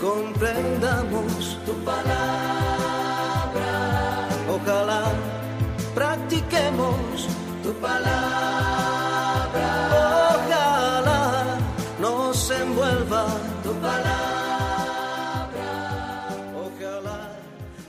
[0.00, 2.28] comprendamos tu palabra.
[4.48, 5.12] Ojalá
[5.94, 7.28] practiquemos
[7.62, 8.08] tu palabra.
[10.34, 11.58] Ojalá
[12.00, 13.26] nos envuelva
[13.62, 14.28] tu palabra.
[16.66, 17.30] Ojalá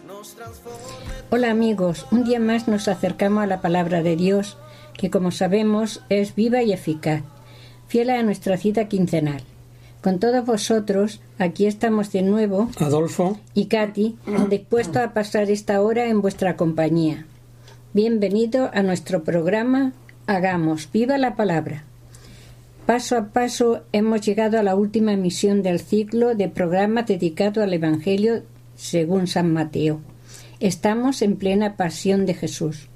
[0.08, 0.80] nos transforme.
[1.30, 4.58] Hola amigos, un día más nos acercamos a la palabra de Dios,
[4.94, 7.24] que como sabemos es viva y eficaz,
[7.88, 9.44] fiel a nuestra cita quincenal.
[10.02, 14.16] Con todos vosotros, aquí estamos de nuevo, Adolfo, y Katy,
[14.50, 17.26] dispuestos a pasar esta hora en vuestra compañía.
[17.94, 19.92] Bienvenido a nuestro programa
[20.26, 21.84] Hagamos viva la palabra.
[22.86, 27.74] Paso a paso hemos llegado a la última emisión del ciclo de programas dedicado al
[27.74, 28.44] Evangelio
[28.78, 30.00] según San Mateo.
[30.62, 32.88] Estamos en plena pasión de Jesús.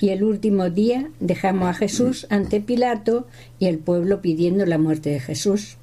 [0.00, 3.26] Y el último día dejamos a Jesús ante Pilato
[3.58, 5.76] y el pueblo pidiendo la muerte de Jesús.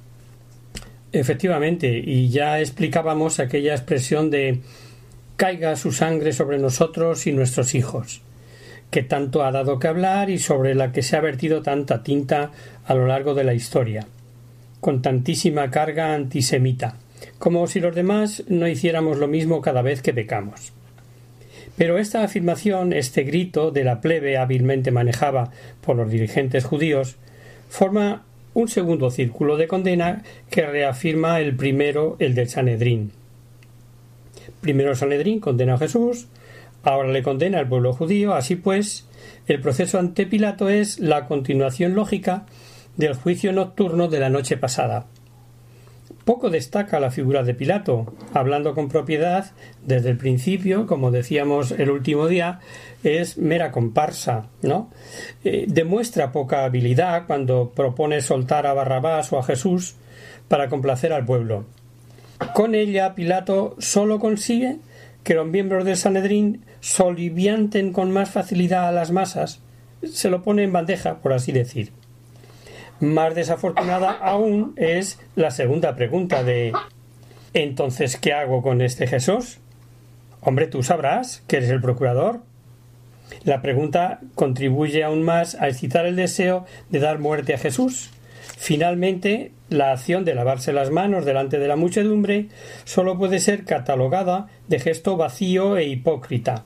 [1.18, 4.60] Efectivamente, y ya explicábamos aquella expresión de
[5.36, 8.20] caiga su sangre sobre nosotros y nuestros hijos,
[8.90, 12.50] que tanto ha dado que hablar y sobre la que se ha vertido tanta tinta
[12.84, 14.06] a lo largo de la historia,
[14.80, 16.96] con tantísima carga antisemita,
[17.38, 20.72] como si los demás no hiciéramos lo mismo cada vez que pecamos.
[21.76, 27.16] Pero esta afirmación, este grito de la plebe hábilmente manejada por los dirigentes judíos,
[27.68, 28.24] forma
[28.54, 33.12] un segundo círculo de condena que reafirma el primero, el del Sanedrín.
[34.60, 36.28] Primero Sanedrín condena a Jesús,
[36.82, 39.06] ahora le condena al pueblo judío, así pues,
[39.46, 42.46] el proceso ante Pilato es la continuación lógica
[42.96, 45.06] del juicio nocturno de la noche pasada.
[46.24, 49.52] Poco destaca la figura de Pilato, hablando con propiedad
[49.82, 52.60] desde el principio, como decíamos el último día,
[53.02, 54.88] es mera comparsa, ¿no?
[55.44, 59.96] Eh, demuestra poca habilidad cuando propone soltar a Barrabás o a Jesús
[60.48, 61.66] para complacer al pueblo.
[62.54, 64.78] Con ella Pilato solo consigue
[65.24, 69.60] que los miembros del Sanedrín solivianten con más facilidad a las masas,
[70.02, 71.92] se lo pone en bandeja, por así decir.
[73.00, 76.72] Más desafortunada aún es la segunda pregunta de
[77.52, 79.58] entonces ¿qué hago con este Jesús?
[80.40, 82.40] Hombre, tú sabrás que eres el procurador.
[83.44, 88.10] La pregunta contribuye aún más a excitar el deseo de dar muerte a Jesús.
[88.56, 92.48] Finalmente, la acción de lavarse las manos delante de la muchedumbre
[92.84, 96.64] sólo puede ser catalogada de gesto vacío e hipócrita,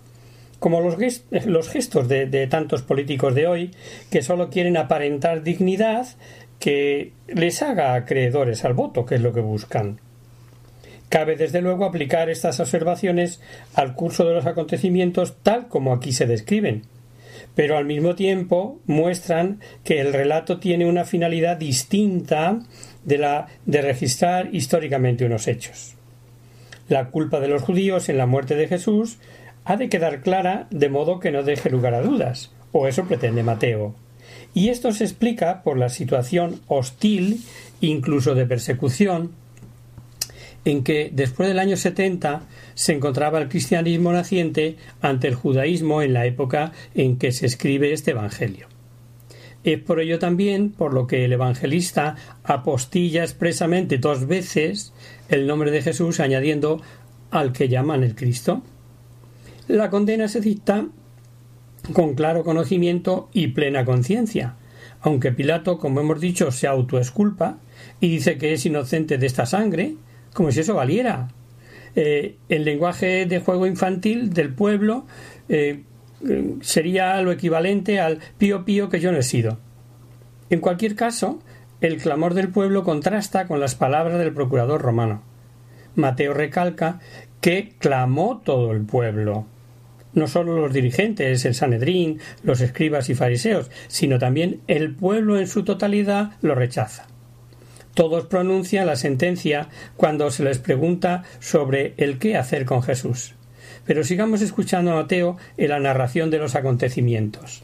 [0.58, 3.70] como los, gest los gestos de, de, tantos políticos de hoy
[4.10, 6.06] que solo quieren aparentar dignidad
[6.58, 10.00] que les haga acreedores al voto, que es lo que buscan.
[11.08, 13.41] Cabe desde luego aplicar estas observaciones
[13.74, 16.82] al curso de los acontecimientos tal como aquí se describen,
[17.54, 22.60] pero al mismo tiempo muestran que el relato tiene una finalidad distinta
[23.04, 25.94] de la de registrar históricamente unos hechos.
[26.88, 29.19] La culpa de los judíos en la muerte de Jesús
[29.69, 33.43] ha de quedar clara de modo que no deje lugar a dudas, o eso pretende
[33.43, 33.95] Mateo.
[34.55, 37.43] Y esto se explica por la situación hostil,
[37.83, 39.33] incluso de persecución,
[40.65, 46.15] en que después del año 70 se encontraba el cristianismo naciente ante el judaísmo en
[46.15, 48.69] la época en que se escribe este Evangelio.
[49.65, 54.95] Es por ello también por lo que el evangelista apostilla expresamente dos veces
[55.29, 56.81] el nombre de Jesús añadiendo
[57.31, 58.62] al que llaman el Cristo.
[59.69, 60.87] La condena se dicta
[61.93, 64.56] con claro conocimiento y plena conciencia,
[65.00, 67.59] aunque Pilato, como hemos dicho, se autoesculpa
[68.00, 69.94] y dice que es inocente de esta sangre,
[70.32, 71.29] como si eso valiera.
[71.94, 75.05] Eh, el lenguaje de juego infantil del pueblo
[75.49, 75.82] eh,
[76.61, 79.59] sería lo equivalente al pío pío que yo no he sido.
[80.50, 81.41] En cualquier caso,
[81.81, 85.23] el clamor del pueblo contrasta con las palabras del procurador romano.
[85.94, 87.00] Mateo recalca
[87.41, 89.47] que clamó todo el pueblo,
[90.19, 95.47] no solo los dirigentes, el Sanedrín, los escribas y fariseos, sino también el pueblo en
[95.47, 97.06] su totalidad lo rechaza.
[97.94, 103.35] Todos pronuncian la sentencia cuando se les pregunta sobre el qué hacer con Jesús.
[103.87, 107.62] Pero sigamos escuchando a Mateo en la narración de los acontecimientos.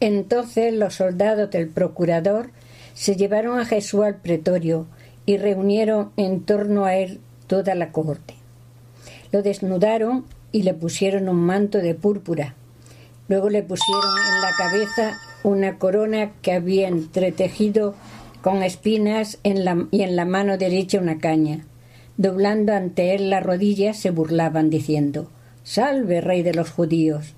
[0.00, 2.50] Entonces los soldados del procurador
[2.94, 4.86] se llevaron a Jesús al pretorio
[5.26, 8.34] y reunieron en torno a él toda la corte.
[9.32, 12.54] Lo desnudaron y le pusieron un manto de púrpura.
[13.28, 17.94] Luego le pusieron en la cabeza una corona que había entretejido
[18.42, 21.64] con espinas y en la mano derecha una caña.
[22.16, 25.28] Doblando ante él las rodillas se burlaban diciendo
[25.64, 27.34] Salve, rey de los judíos.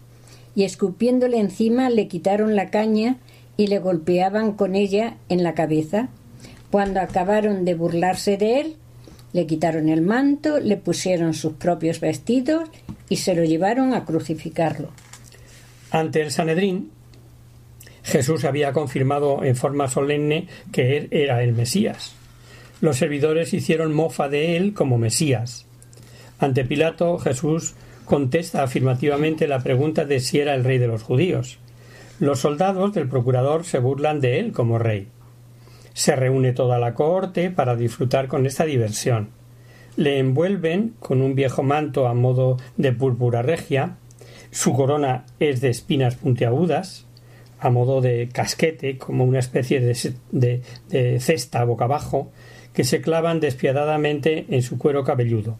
[0.54, 3.16] Y escupiéndole encima le quitaron la caña
[3.56, 6.08] y le golpeaban con ella en la cabeza.
[6.70, 8.76] Cuando acabaron de burlarse de él,
[9.32, 12.68] le quitaron el manto, le pusieron sus propios vestidos
[13.08, 14.90] y se lo llevaron a crucificarlo.
[15.90, 16.90] Ante el Sanedrín,
[18.02, 22.14] Jesús había confirmado en forma solemne que él era el Mesías.
[22.80, 25.66] Los servidores hicieron mofa de él como Mesías.
[26.38, 27.74] Ante Pilato, Jesús
[28.04, 31.58] contesta afirmativamente la pregunta de si era el rey de los judíos.
[32.20, 35.08] Los soldados del procurador se burlan de él como rey.
[35.92, 39.30] Se reúne toda la corte para disfrutar con esta diversión.
[39.98, 43.96] Le envuelven con un viejo manto a modo de púrpura regia,
[44.52, 47.04] su corona es de espinas puntiagudas,
[47.58, 52.30] a modo de casquete, como una especie de, de cesta boca abajo,
[52.72, 55.58] que se clavan despiadadamente en su cuero cabelludo.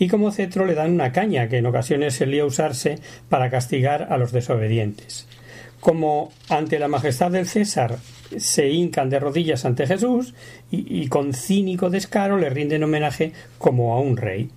[0.00, 4.18] Y como cetro le dan una caña que en ocasiones solía usarse para castigar a
[4.18, 5.28] los desobedientes.
[5.78, 7.98] Como ante la majestad del César
[8.36, 10.34] se hincan de rodillas ante Jesús
[10.70, 14.50] y, y con cínico descaro le rinden homenaje como a un rey.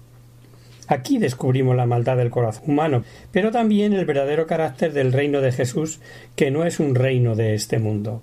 [0.88, 5.52] Aquí descubrimos la maldad del corazón humano, pero también el verdadero carácter del reino de
[5.52, 6.00] Jesús,
[6.36, 8.22] que no es un reino de este mundo.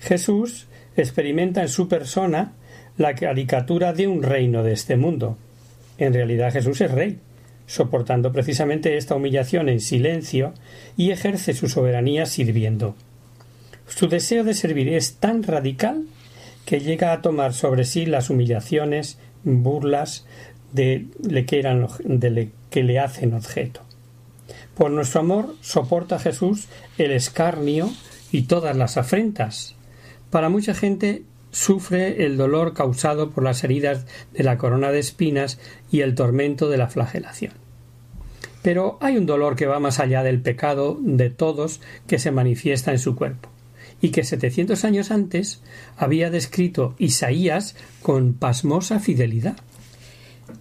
[0.00, 2.52] Jesús experimenta en su persona
[2.98, 5.36] la caricatura de un reino de este mundo.
[5.98, 7.18] En realidad Jesús es rey,
[7.66, 10.54] soportando precisamente esta humillación en silencio
[10.96, 12.94] y ejerce su soberanía sirviendo.
[13.86, 16.06] Su deseo de servir es tan radical
[16.64, 20.26] que llega a tomar sobre sí las humillaciones, burlas
[20.72, 23.80] de, le que, eran, de le, que le hacen objeto.
[24.76, 26.66] Por nuestro amor soporta Jesús
[26.98, 27.90] el escarnio
[28.32, 29.74] y todas las afrentas.
[30.30, 34.04] Para mucha gente sufre el dolor causado por las heridas
[34.34, 35.58] de la corona de espinas
[35.90, 37.54] y el tormento de la flagelación.
[38.62, 42.90] Pero hay un dolor que va más allá del pecado de todos que se manifiesta
[42.90, 43.48] en su cuerpo,
[44.06, 45.60] y que setecientos años antes
[45.96, 49.56] había descrito Isaías con pasmosa fidelidad.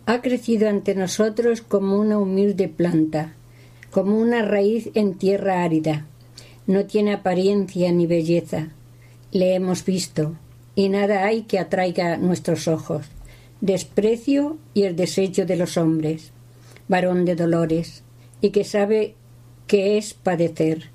[0.07, 3.33] Ha crecido ante nosotros como una humilde planta,
[3.92, 6.07] como una raíz en tierra árida.
[6.65, 8.69] No tiene apariencia ni belleza.
[9.31, 10.36] Le hemos visto,
[10.74, 13.06] y nada hay que atraiga nuestros ojos.
[13.62, 16.31] Desprecio y el desecho de los hombres,
[16.88, 18.01] varón de dolores,
[18.42, 19.13] y que sabe
[19.68, 20.94] qué es padecer,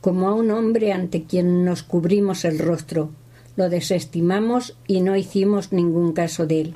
[0.00, 3.10] como a un hombre ante quien nos cubrimos el rostro,
[3.56, 6.74] lo desestimamos y no hicimos ningún caso de él.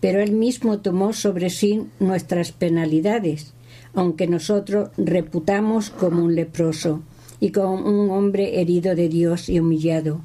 [0.00, 3.54] Pero él mismo tomó sobre sí nuestras penalidades,
[3.94, 7.02] aunque nosotros reputamos como un leproso
[7.40, 10.22] y como un hombre herido de Dios y humillado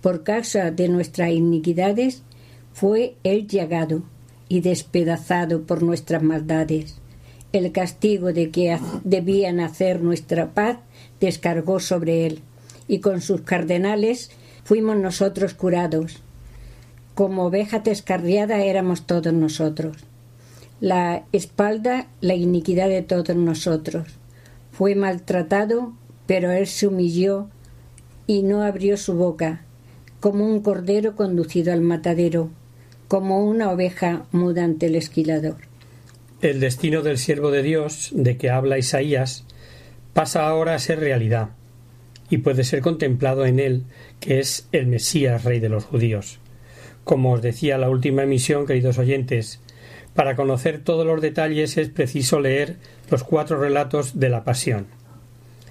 [0.00, 2.22] por causa de nuestras iniquidades,
[2.72, 4.02] fue él llagado
[4.48, 6.96] y despedazado por nuestras maldades.
[7.52, 10.78] El castigo de que debían hacer nuestra paz
[11.18, 12.42] descargó sobre él,
[12.86, 14.30] y con sus cardenales
[14.64, 16.18] fuimos nosotros curados.
[17.14, 19.96] Como oveja descarriada éramos todos nosotros.
[20.80, 24.06] La espalda, la iniquidad de todos nosotros.
[24.72, 25.92] Fue maltratado,
[26.26, 27.48] pero él se humilló
[28.26, 29.64] y no abrió su boca
[30.20, 32.50] como un cordero conducido al matadero,
[33.08, 35.69] como una oveja muda ante el esquilador.
[36.42, 39.44] El destino del siervo de Dios, de que habla Isaías,
[40.14, 41.50] pasa ahora a ser realidad,
[42.30, 43.84] y puede ser contemplado en él,
[44.20, 46.38] que es el Mesías, Rey de los judíos.
[47.04, 49.60] Como os decía la última emisión, queridos oyentes,
[50.14, 52.76] para conocer todos los detalles es preciso leer
[53.10, 54.86] los cuatro relatos de la Pasión.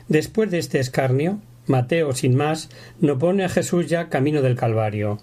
[0.08, 5.20] Después de este escarnio, Mateo, sin más, no pone a Jesús ya camino del Calvario.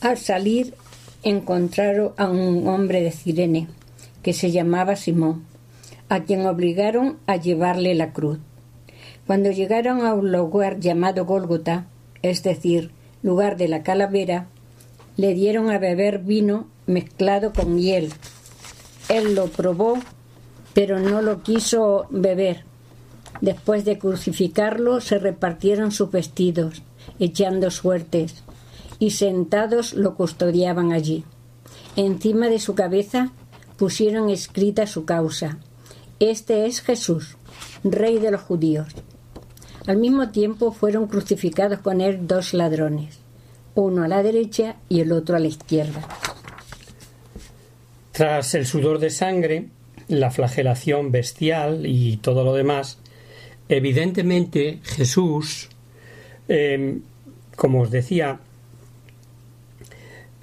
[0.00, 0.74] Al salir
[1.22, 3.68] encontraron a un hombre de Cirene,
[4.24, 5.44] que se llamaba Simón,
[6.08, 8.40] a quien obligaron a llevarle la cruz.
[9.28, 11.86] Cuando llegaron a un lugar llamado Gólgota,
[12.22, 12.90] es decir,
[13.22, 14.48] lugar de la calavera,
[15.16, 18.12] le dieron a beber vino mezclado con hiel.
[19.08, 19.98] Él lo probó,
[20.72, 22.64] pero no lo quiso beber
[23.40, 26.82] Después de crucificarlo, se repartieron sus vestidos,
[27.18, 28.42] echando suertes,
[28.98, 31.24] y sentados lo custodiaban allí.
[31.96, 33.32] Encima de su cabeza
[33.76, 35.58] pusieron escrita su causa.
[36.20, 37.36] Este es Jesús,
[37.82, 38.88] Rey de los judíos.
[39.86, 43.18] Al mismo tiempo fueron crucificados con él dos ladrones,
[43.74, 46.06] uno a la derecha y el otro a la izquierda.
[48.12, 49.68] Tras el sudor de sangre,
[50.08, 52.98] la flagelación bestial y todo lo demás,
[53.68, 55.68] evidentemente Jesús,
[56.48, 56.98] eh,
[57.56, 58.40] como os decía,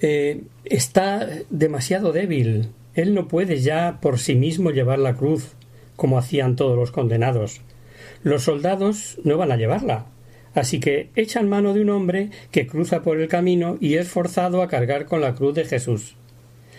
[0.00, 2.68] eh, está demasiado débil.
[2.94, 5.52] Él no puede ya por sí mismo llevar la cruz,
[5.96, 7.60] como hacían todos los condenados.
[8.22, 10.06] Los soldados no van a llevarla.
[10.54, 14.62] Así que echan mano de un hombre que cruza por el camino y es forzado
[14.62, 16.16] a cargar con la cruz de Jesús.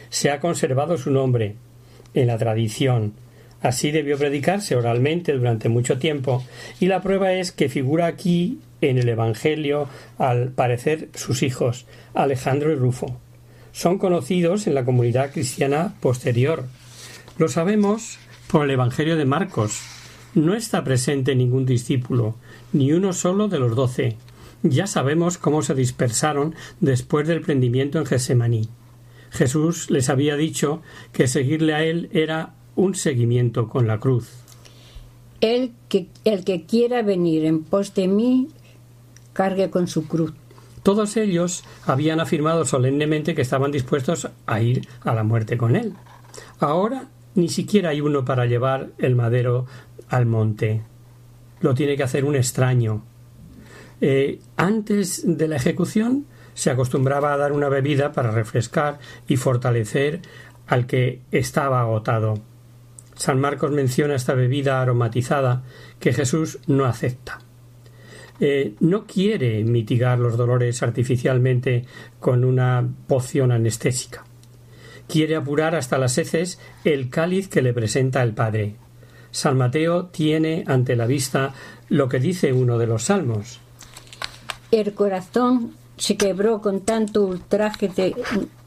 [0.09, 1.55] Se ha conservado su nombre
[2.13, 3.13] en la tradición.
[3.61, 6.43] Así debió predicarse oralmente durante mucho tiempo,
[6.79, 12.73] y la prueba es que figura aquí en el Evangelio, al parecer, sus hijos, Alejandro
[12.73, 13.17] y Rufo.
[13.73, 16.65] Son conocidos en la comunidad cristiana posterior.
[17.39, 19.81] Lo sabemos por el Evangelio de Marcos.
[20.35, 22.35] No está presente ningún discípulo,
[22.71, 24.15] ni uno solo de los doce.
[24.61, 28.69] Ya sabemos cómo se dispersaron después del prendimiento en Gesemaní.
[29.31, 34.29] Jesús les había dicho que seguirle a él era un seguimiento con la cruz.
[35.41, 38.49] El que, el que quiera venir en pos de mí,
[39.33, 40.33] cargue con su cruz.
[40.83, 45.93] Todos ellos habían afirmado solemnemente que estaban dispuestos a ir a la muerte con él.
[46.59, 49.65] Ahora ni siquiera hay uno para llevar el madero
[50.09, 50.81] al monte.
[51.61, 53.03] Lo tiene que hacer un extraño.
[54.01, 60.21] Eh, antes de la ejecución se acostumbraba a dar una bebida para refrescar y fortalecer
[60.67, 62.35] al que estaba agotado.
[63.15, 65.63] San Marcos menciona esta bebida aromatizada
[65.99, 67.39] que Jesús no acepta.
[68.45, 71.85] Eh, no quiere mitigar los dolores artificialmente
[72.19, 74.25] con una poción anestésica.
[75.07, 78.75] Quiere apurar hasta las heces el cáliz que le presenta el Padre.
[79.31, 81.53] San Mateo tiene ante la vista
[81.87, 83.61] lo que dice uno de los salmos.
[84.71, 88.13] El corazón se quebró con tanto ultraje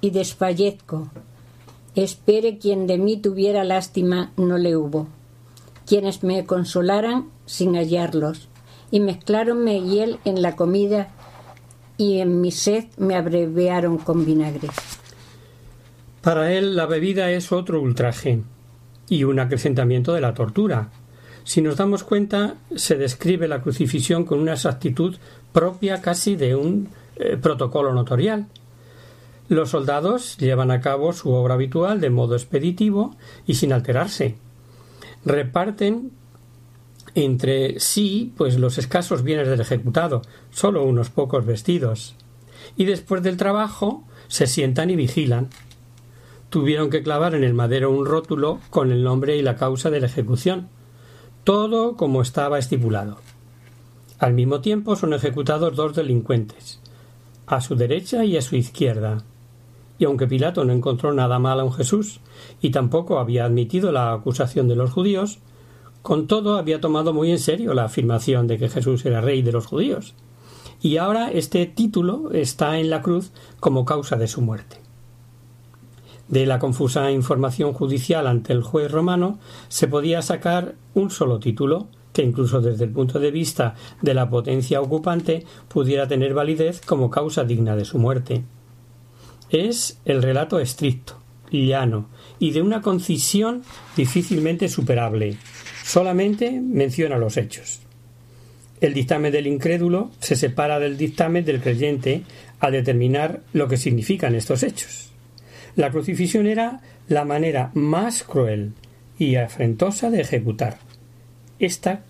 [0.00, 1.10] y desfallezco.
[1.94, 5.06] Espere quien de mí tuviera lástima no le hubo.
[5.84, 8.48] Quienes me consolaran sin hallarlos.
[8.90, 11.08] Y mezclaronme hiel en la comida
[11.96, 14.68] y en mi sed me abreviaron con vinagre.
[16.22, 18.42] Para él la bebida es otro ultraje
[19.08, 20.90] y un acrecentamiento de la tortura.
[21.44, 25.16] Si nos damos cuenta, se describe la crucifixión con una exactitud
[25.52, 28.46] propia casi de un eh, protocolo notorial.
[29.48, 33.14] Los soldados llevan a cabo su obra habitual de modo expeditivo
[33.46, 34.34] y sin alterarse.
[35.24, 36.10] Reparten
[37.16, 40.20] entre sí pues los escasos bienes del ejecutado,
[40.50, 42.14] solo unos pocos vestidos.
[42.76, 45.48] Y después del trabajo se sientan y vigilan.
[46.50, 50.00] Tuvieron que clavar en el madero un rótulo con el nombre y la causa de
[50.00, 50.68] la ejecución.
[51.42, 53.18] Todo como estaba estipulado.
[54.18, 56.80] Al mismo tiempo son ejecutados dos delincuentes,
[57.46, 59.24] a su derecha y a su izquierda.
[59.98, 62.20] Y aunque Pilato no encontró nada malo en Jesús,
[62.60, 65.38] y tampoco había admitido la acusación de los judíos,
[66.06, 69.50] con todo había tomado muy en serio la afirmación de que Jesús era rey de
[69.50, 70.14] los judíos.
[70.80, 74.76] Y ahora este título está en la cruz como causa de su muerte.
[76.28, 81.88] De la confusa información judicial ante el juez romano se podía sacar un solo título,
[82.12, 87.10] que incluso desde el punto de vista de la potencia ocupante pudiera tener validez como
[87.10, 88.44] causa digna de su muerte.
[89.50, 91.16] Es el relato estricto,
[91.50, 92.06] llano
[92.38, 93.62] y de una concisión
[93.96, 95.38] difícilmente superable.
[95.86, 97.78] Solamente menciona los hechos.
[98.80, 102.24] El dictamen del incrédulo se separa del dictamen del creyente
[102.58, 105.12] al determinar lo que significan estos hechos.
[105.76, 108.72] La crucifixión era la manera más cruel
[109.16, 110.78] y afrentosa de ejecutar
[111.60, 112.02] esta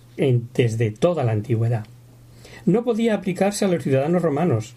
[0.55, 1.85] desde toda la antigüedad.
[2.65, 4.73] No podía aplicarse a los ciudadanos romanos.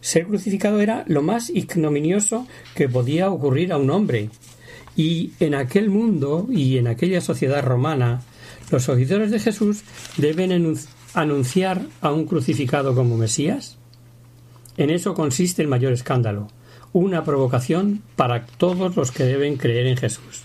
[0.00, 2.46] Ser crucificado era lo más ignominioso
[2.76, 4.30] que podía ocurrir a un hombre.
[4.94, 8.22] Y en aquel mundo y en aquella sociedad romana,
[8.70, 9.82] los seguidores de Jesús
[10.16, 10.76] deben
[11.14, 13.78] anunciar a un crucificado como Mesías.
[14.76, 16.48] En eso consiste el mayor escándalo,
[16.92, 20.42] una provocación para todos los que deben creer en Jesús.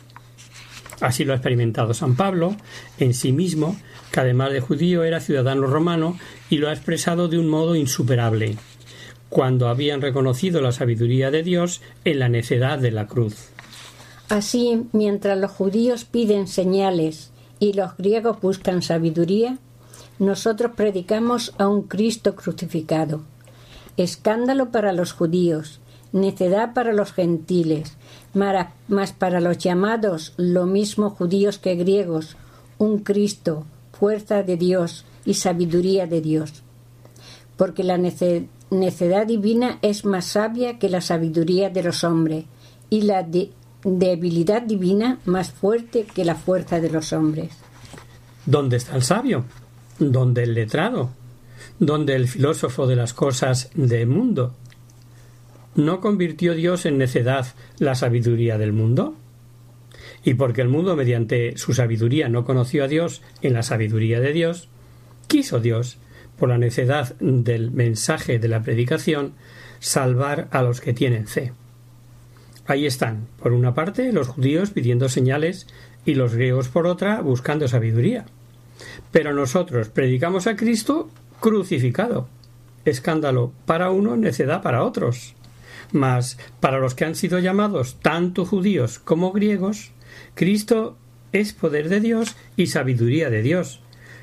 [1.02, 2.56] Así lo ha experimentado San Pablo
[2.98, 3.78] en sí mismo,
[4.12, 6.18] que además de judío era ciudadano romano
[6.50, 8.58] y lo ha expresado de un modo insuperable,
[9.30, 13.50] cuando habían reconocido la sabiduría de Dios en la necedad de la cruz.
[14.28, 17.29] Así, mientras los judíos piden señales
[17.60, 19.58] y los griegos buscan sabiduría,
[20.18, 23.22] nosotros predicamos a un Cristo crucificado.
[23.98, 25.80] Escándalo para los judíos,
[26.12, 27.98] necedad para los gentiles,
[28.34, 32.38] mas para los llamados, lo mismo judíos que griegos,
[32.78, 36.64] un Cristo, fuerza de Dios y sabiduría de Dios.
[37.58, 42.46] Porque la necedad divina es más sabia que la sabiduría de los hombres,
[42.90, 43.24] y la
[43.84, 47.52] debilidad divina más fuerte que la fuerza de los hombres.
[48.46, 49.46] ¿Dónde está el sabio?
[50.00, 51.12] ¿Dónde el letrado?
[51.80, 54.56] ¿Dónde el filósofo de las cosas del mundo?
[55.76, 59.16] ¿No convirtió Dios en necedad la sabiduría del mundo?
[60.24, 64.34] Y porque el mundo mediante su sabiduría no conoció a Dios en la sabiduría de
[64.34, 64.68] Dios,
[65.28, 65.98] quiso Dios,
[66.38, 69.34] por la necedad del mensaje de la predicación,
[69.80, 71.54] salvar a los que tienen fe.
[72.70, 75.66] Ahí están, por una parte, los judíos pidiendo señales
[76.06, 78.28] y los griegos por otra buscando sabiduría.
[79.12, 81.10] Pero nosotros predicamos a Cristo
[81.40, 82.28] crucificado.
[82.86, 85.34] Escándalo para uno, necedad para otros.
[85.94, 89.90] Mas para los que han sido llamados tanto judíos como griegos,
[90.36, 90.96] Cristo
[91.32, 93.82] es poder de Dios y sabiduría de Dios.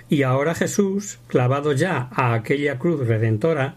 [0.08, 3.74] Y ahora Jesús, clavado ya a aquella cruz redentora,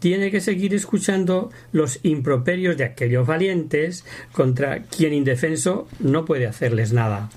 [0.00, 6.92] tiene que seguir escuchando los improperios de aquellos valientes contra quien indefenso no puede hacerles
[6.92, 7.30] nada.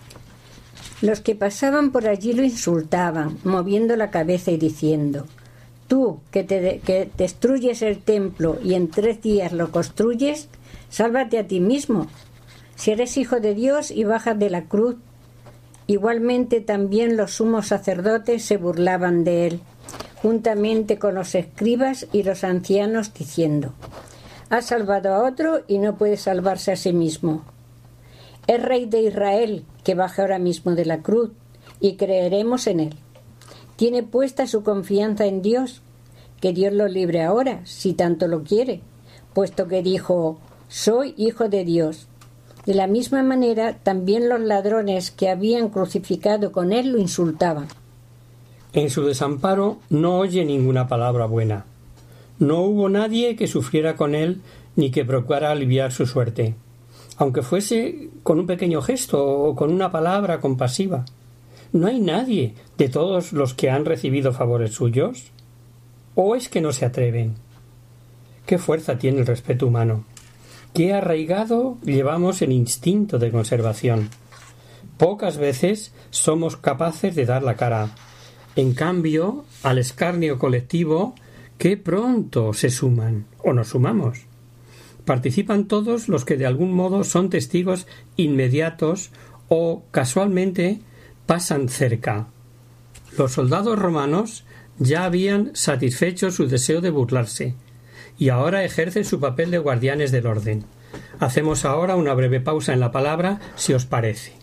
[1.01, 5.27] Los que pasaban por allí lo insultaban, moviendo la cabeza y diciendo
[5.87, 10.47] Tú, que, te, que destruyes el templo y en tres días lo construyes,
[10.89, 12.07] sálvate a ti mismo.
[12.75, 14.95] Si eres hijo de Dios y bajas de la cruz.
[15.85, 19.61] Igualmente también los sumos sacerdotes se burlaban de él
[20.21, 23.73] juntamente con los escribas y los ancianos, diciendo,
[24.49, 27.43] Ha salvado a otro y no puede salvarse a sí mismo.
[28.47, 31.31] Es rey de Israel, que baja ahora mismo de la cruz,
[31.79, 32.95] y creeremos en él.
[33.75, 35.81] Tiene puesta su confianza en Dios,
[36.39, 38.81] que Dios lo libre ahora, si tanto lo quiere,
[39.33, 42.07] puesto que dijo, Soy hijo de Dios.
[42.65, 47.67] De la misma manera, también los ladrones que habían crucificado con él lo insultaban.
[48.73, 51.65] En su desamparo no oye ninguna palabra buena.
[52.39, 54.41] No hubo nadie que sufriera con él
[54.75, 56.55] ni que procurara aliviar su suerte,
[57.17, 61.05] aunque fuese con un pequeño gesto o con una palabra compasiva.
[61.71, 65.31] ¿No hay nadie de todos los que han recibido favores suyos?
[66.15, 67.35] ¿O es que no se atreven?
[68.47, 70.03] ¿Qué fuerza tiene el respeto humano?
[70.73, 74.09] ¿Qué arraigado llevamos el instinto de conservación?
[74.97, 77.89] Pocas veces somos capaces de dar la cara,
[78.55, 81.15] en cambio, al escarnio colectivo,
[81.57, 84.19] que pronto se suman o nos sumamos.
[85.05, 89.11] Participan todos los que de algún modo son testigos inmediatos
[89.49, 90.79] o casualmente
[91.25, 92.27] pasan cerca.
[93.17, 94.45] Los soldados romanos
[94.79, 97.55] ya habían satisfecho su deseo de burlarse
[98.17, 100.65] y ahora ejercen su papel de guardianes del orden.
[101.19, 104.42] Hacemos ahora una breve pausa en la palabra, si os parece.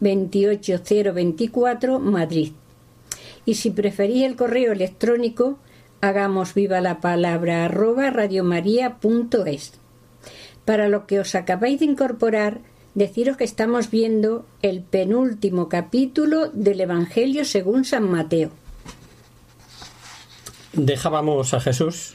[0.00, 2.52] 28024, Madrid.
[3.46, 5.58] Y si preferís el correo electrónico,
[6.00, 9.72] hagamos viva la palabra arroba radiomaria.es.
[10.64, 12.60] Para lo que os acabáis de incorporar,
[12.94, 18.50] deciros que estamos viendo el penúltimo capítulo del Evangelio según San Mateo.
[20.72, 22.14] Dejábamos a Jesús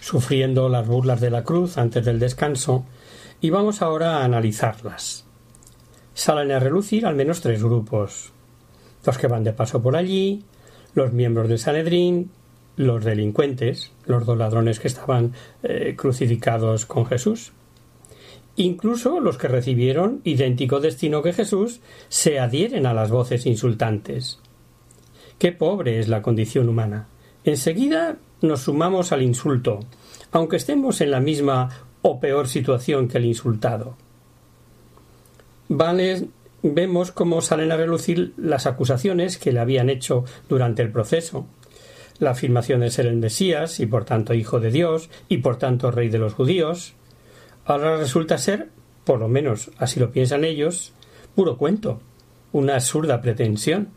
[0.00, 2.84] sufriendo las burlas de la cruz antes del descanso
[3.40, 5.27] y vamos ahora a analizarlas
[6.18, 8.32] salen a relucir al menos tres grupos.
[9.06, 10.42] Los que van de paso por allí,
[10.94, 12.32] los miembros del Sanedrín,
[12.74, 17.52] los delincuentes, los dos ladrones que estaban eh, crucificados con Jesús.
[18.56, 24.40] Incluso los que recibieron idéntico destino que Jesús se adhieren a las voces insultantes.
[25.38, 27.06] Qué pobre es la condición humana.
[27.44, 29.78] Enseguida nos sumamos al insulto,
[30.32, 31.68] aunque estemos en la misma
[32.02, 33.94] o peor situación que el insultado
[35.68, 41.46] vemos cómo salen a relucir las acusaciones que le habían hecho durante el proceso.
[42.18, 45.90] La afirmación de ser el Mesías y por tanto hijo de Dios y por tanto
[45.90, 46.94] rey de los judíos.
[47.64, 48.70] Ahora resulta ser,
[49.04, 50.92] por lo menos así lo piensan ellos,
[51.34, 52.00] puro cuento,
[52.52, 53.90] una absurda pretensión.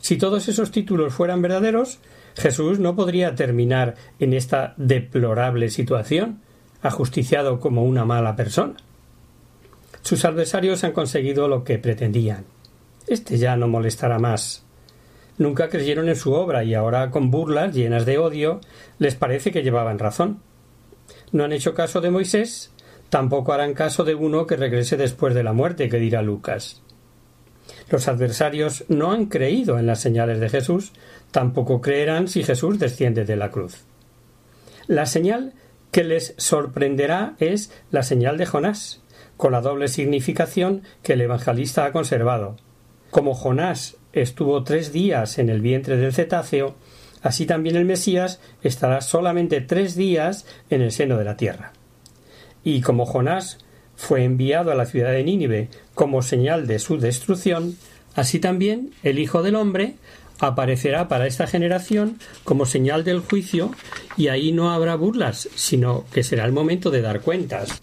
[0.00, 1.98] Si todos esos títulos fueran verdaderos,
[2.36, 6.42] Jesús no podría terminar en esta deplorable situación,
[6.82, 8.76] ajusticiado como una mala persona.
[10.06, 12.44] Sus adversarios han conseguido lo que pretendían.
[13.08, 14.64] Este ya no molestará más.
[15.36, 18.60] Nunca creyeron en su obra y ahora, con burlas llenas de odio,
[19.00, 20.38] les parece que llevaban razón.
[21.32, 22.70] No han hecho caso de Moisés,
[23.10, 26.82] tampoco harán caso de uno que regrese después de la muerte, que dirá Lucas.
[27.90, 30.92] Los adversarios no han creído en las señales de Jesús,
[31.32, 33.82] tampoco creerán si Jesús desciende de la cruz.
[34.86, 35.54] La señal
[35.90, 39.02] que les sorprenderá es la señal de Jonás,
[39.36, 42.56] con la doble significación que el evangelista ha conservado.
[43.10, 46.74] Como Jonás estuvo tres días en el vientre del cetáceo,
[47.22, 51.72] así también el Mesías estará solamente tres días en el seno de la tierra.
[52.64, 53.58] Y como Jonás
[53.94, 57.76] fue enviado a la ciudad de Nínive como señal de su destrucción,
[58.14, 59.96] así también el Hijo del Hombre
[60.38, 63.70] aparecerá para esta generación como señal del juicio
[64.16, 67.82] y ahí no habrá burlas, sino que será el momento de dar cuentas.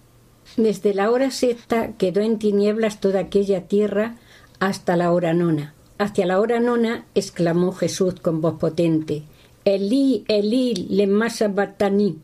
[0.57, 4.17] Desde la hora sexta quedó en tinieblas toda aquella tierra
[4.59, 5.73] hasta la hora nona.
[5.97, 9.23] Hacia la hora nona exclamó Jesús con voz potente:
[9.65, 12.17] Elí, Elí, lema sabachthani.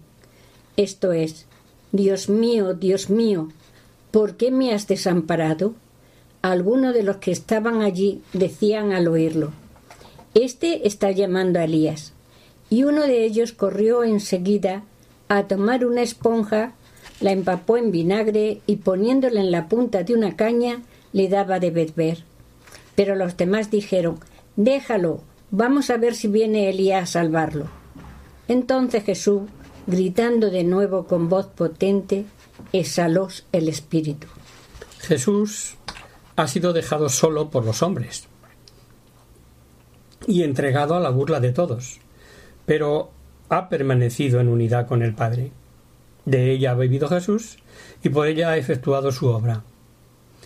[0.78, 1.48] Esto es:
[1.92, 3.50] Dios mío, Dios mío,
[4.12, 5.74] ¿por qué me has desamparado?
[6.44, 9.52] Algunos de los que estaban allí decían al oírlo:
[10.36, 12.14] Este está llamando a Elías.
[12.70, 14.84] Y uno de ellos corrió enseguida
[15.30, 16.74] a tomar una esponja
[17.22, 20.82] la empapó en vinagre y poniéndola en la punta de una caña
[21.14, 22.24] le daba de beber.
[22.96, 24.20] Pero los demás dijeron
[24.56, 27.68] Déjalo, vamos a ver si viene Elías a salvarlo.
[28.48, 29.44] Entonces Jesús,
[29.88, 32.26] gritando de nuevo con voz potente,
[32.74, 34.28] exhaló el espíritu.
[35.00, 35.76] Jesús
[36.36, 38.28] ha sido dejado solo por los hombres
[40.28, 42.00] y entregado a la burla de todos,
[42.66, 43.12] pero
[43.50, 45.52] ha permanecido en unidad con el Padre.
[46.30, 47.58] De ella ha vivido Jesús
[48.04, 49.64] y por ella ha efectuado su obra.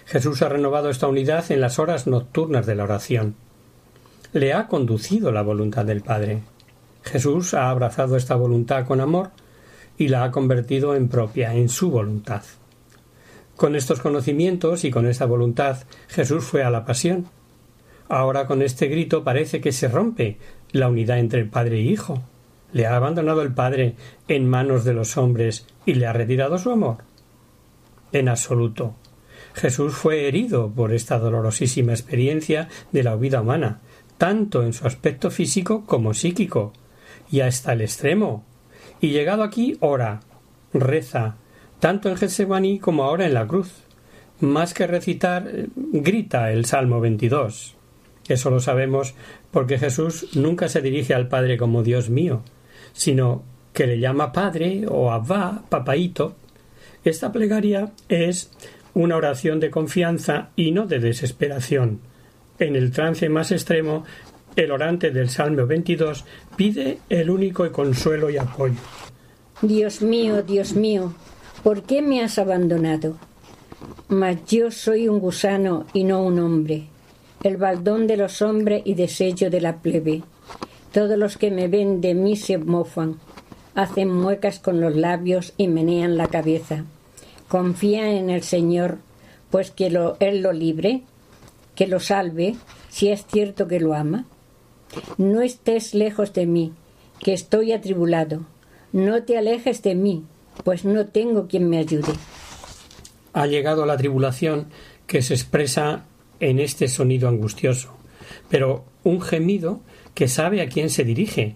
[0.06, 3.36] Jesús ha renovado esta unidad en las horas nocturnas de la oración.
[4.32, 6.40] Le ha conducido la voluntad del Padre.
[7.04, 9.32] Jesús ha abrazado esta voluntad con amor
[9.98, 12.44] y la ha convertido en propia, en su voluntad.
[13.58, 17.28] Con estos conocimientos y con esta voluntad Jesús fue a la pasión.
[18.08, 20.38] Ahora con este grito parece que se rompe
[20.72, 22.24] la unidad entre el Padre y Hijo.
[22.74, 23.96] ¿Le ha abandonado el Padre
[24.28, 26.98] en manos de los hombres y le ha retirado su amor?
[28.12, 28.96] En absoluto.
[29.54, 33.82] Jesús fue herido por esta dolorosísima experiencia de la vida humana,
[34.18, 36.74] tanto en su aspecto físico como psíquico,
[37.32, 38.44] y hasta el extremo.
[39.00, 40.22] Y llegado aquí, ora,
[40.74, 41.36] reza,
[41.80, 43.72] tanto en Getsemaní como ahora en la cruz.
[44.40, 47.76] Más que recitar, grita el Salmo 22.
[48.28, 49.14] Eso lo sabemos
[49.52, 52.42] porque Jesús nunca se dirige al Padre como Dios mío,
[52.94, 56.36] sino que le llama Padre o Abba, Papaito.
[57.04, 58.52] Esta plegaria es
[58.94, 62.00] una oración de confianza y no de desesperación,
[62.60, 64.04] en el trance más extremo,
[64.56, 66.26] el orante del Salmo 22
[66.56, 68.76] pide el único consuelo y apoyo.
[69.62, 71.14] Dios mío, Dios mío,
[71.64, 73.18] ¿por qué me has abandonado?
[74.08, 76.88] Mas yo soy un gusano y no un hombre,
[77.42, 80.22] el baldón de los hombres y desello de la plebe.
[80.94, 83.18] Todos los que me ven de mí se mofan,
[83.74, 86.86] hacen muecas con los labios y menean la cabeza.
[87.48, 89.00] Confía en el Señor,
[89.50, 91.02] pues que Él lo libre,
[91.74, 92.56] que lo salve,
[92.90, 94.26] si es cierto que lo ama.
[95.18, 96.74] No estés lejos de mí,
[97.20, 98.46] que estoy atribulado.
[98.92, 100.24] No te alejes de mí,
[100.64, 102.14] pues no tengo quien me ayude.
[103.34, 104.68] Ha llegado la tribulación
[105.08, 106.06] que se expresa
[106.40, 107.90] en este sonido angustioso,
[108.50, 109.82] pero un gemido
[110.14, 111.54] que sabe a quién se dirige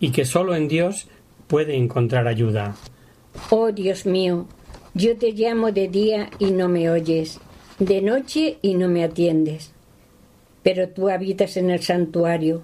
[0.00, 1.08] y que sólo en Dios
[1.46, 2.76] puede encontrar ayuda.
[3.50, 4.46] Oh Dios mío,
[4.94, 7.40] yo te llamo de día y no me oyes,
[7.78, 9.72] de noche y no me atiendes.
[10.62, 12.62] Pero tú habitas en el santuario,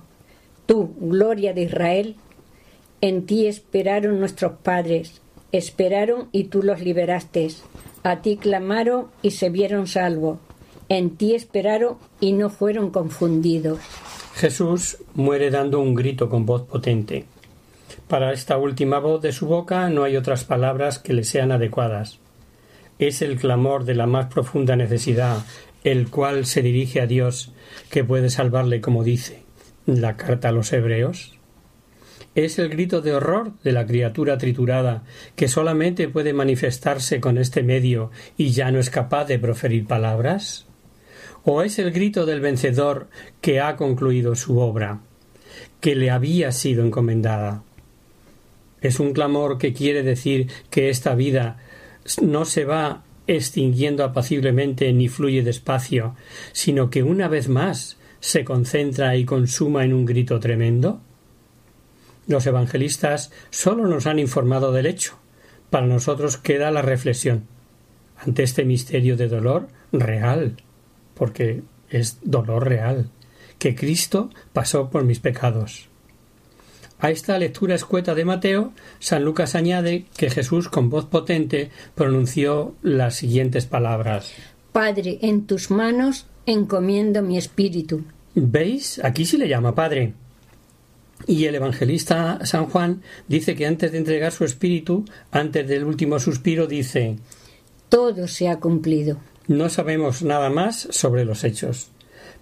[0.66, 2.16] tú, gloria de Israel,
[3.00, 5.20] en ti esperaron nuestros padres,
[5.53, 7.48] esperaron y tú los liberaste.
[8.03, 10.38] A ti clamaron y se vieron salvos.
[10.90, 13.79] En ti esperaron y no fueron confundidos.
[14.35, 17.26] Jesús muere dando un grito con voz potente.
[18.09, 22.18] Para esta última voz de su boca no hay otras palabras que le sean adecuadas.
[22.98, 25.44] Es el clamor de la más profunda necesidad,
[25.85, 27.53] el cual se dirige a Dios,
[27.88, 29.44] que puede salvarle, como dice
[29.87, 31.38] la carta a los hebreos.
[32.35, 35.05] Es el grito de horror de la criatura triturada,
[35.37, 40.66] que solamente puede manifestarse con este medio y ya no es capaz de proferir palabras.
[41.44, 43.09] ¿O es el grito del vencedor
[43.40, 45.00] que ha concluido su obra,
[45.81, 47.62] que le había sido encomendada?
[48.81, 51.59] Es un clamor que quiere decir que esta vida
[52.22, 56.14] no se va extinguiendo apaciblemente ni fluye despacio,
[56.53, 61.00] sino que una vez más se concentra y consuma en un grito tremendo?
[62.26, 65.18] Los evangelistas sólo nos han informado del hecho.
[65.70, 67.46] Para nosotros queda la reflexión
[68.18, 70.57] ante este misterio de dolor real,
[71.20, 73.11] porque es dolor real,
[73.59, 75.90] que Cristo pasó por mis pecados.
[76.98, 82.74] A esta lectura escueta de Mateo, San Lucas añade que Jesús con voz potente pronunció
[82.80, 84.33] las siguientes palabras
[84.72, 88.04] Padre, en tus manos encomiendo mi espíritu.
[88.35, 88.98] ¿Veis?
[89.04, 90.14] Aquí sí le llama Padre.
[91.26, 96.18] Y el evangelista San Juan dice que antes de entregar su espíritu, antes del último
[96.18, 97.18] suspiro, dice
[97.90, 99.18] Todo se ha cumplido.
[99.50, 101.88] No sabemos nada más sobre los hechos,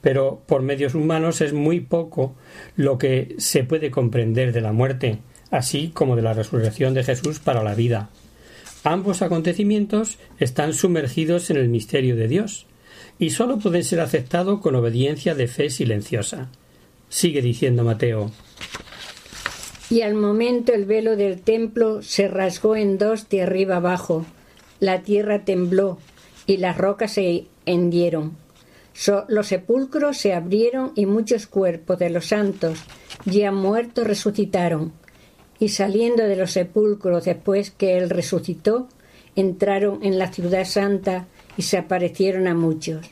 [0.02, 2.36] pero por medios humanos es muy poco
[2.76, 7.38] lo que se puede comprender de la muerte, así como de la resurrección de Jesús
[7.38, 8.10] para la vida.
[8.84, 12.66] Ambos acontecimientos están sumergidos en el misterio de Dios,
[13.18, 16.50] y sólo pueden ser aceptados con obediencia de fe silenciosa.
[17.08, 18.32] Sigue diciendo Mateo.
[19.88, 24.26] Y al momento el velo del templo se rasgó en dos de arriba abajo.
[24.78, 25.96] La tierra tembló
[26.48, 28.36] y las rocas se hendieron.
[29.28, 32.80] los sepulcros se abrieron y muchos cuerpos de los santos
[33.26, 34.92] ya muertos resucitaron.
[35.60, 38.88] Y saliendo de los sepulcros después que él resucitó,
[39.36, 41.26] entraron en la ciudad santa
[41.58, 43.06] y se aparecieron a muchos.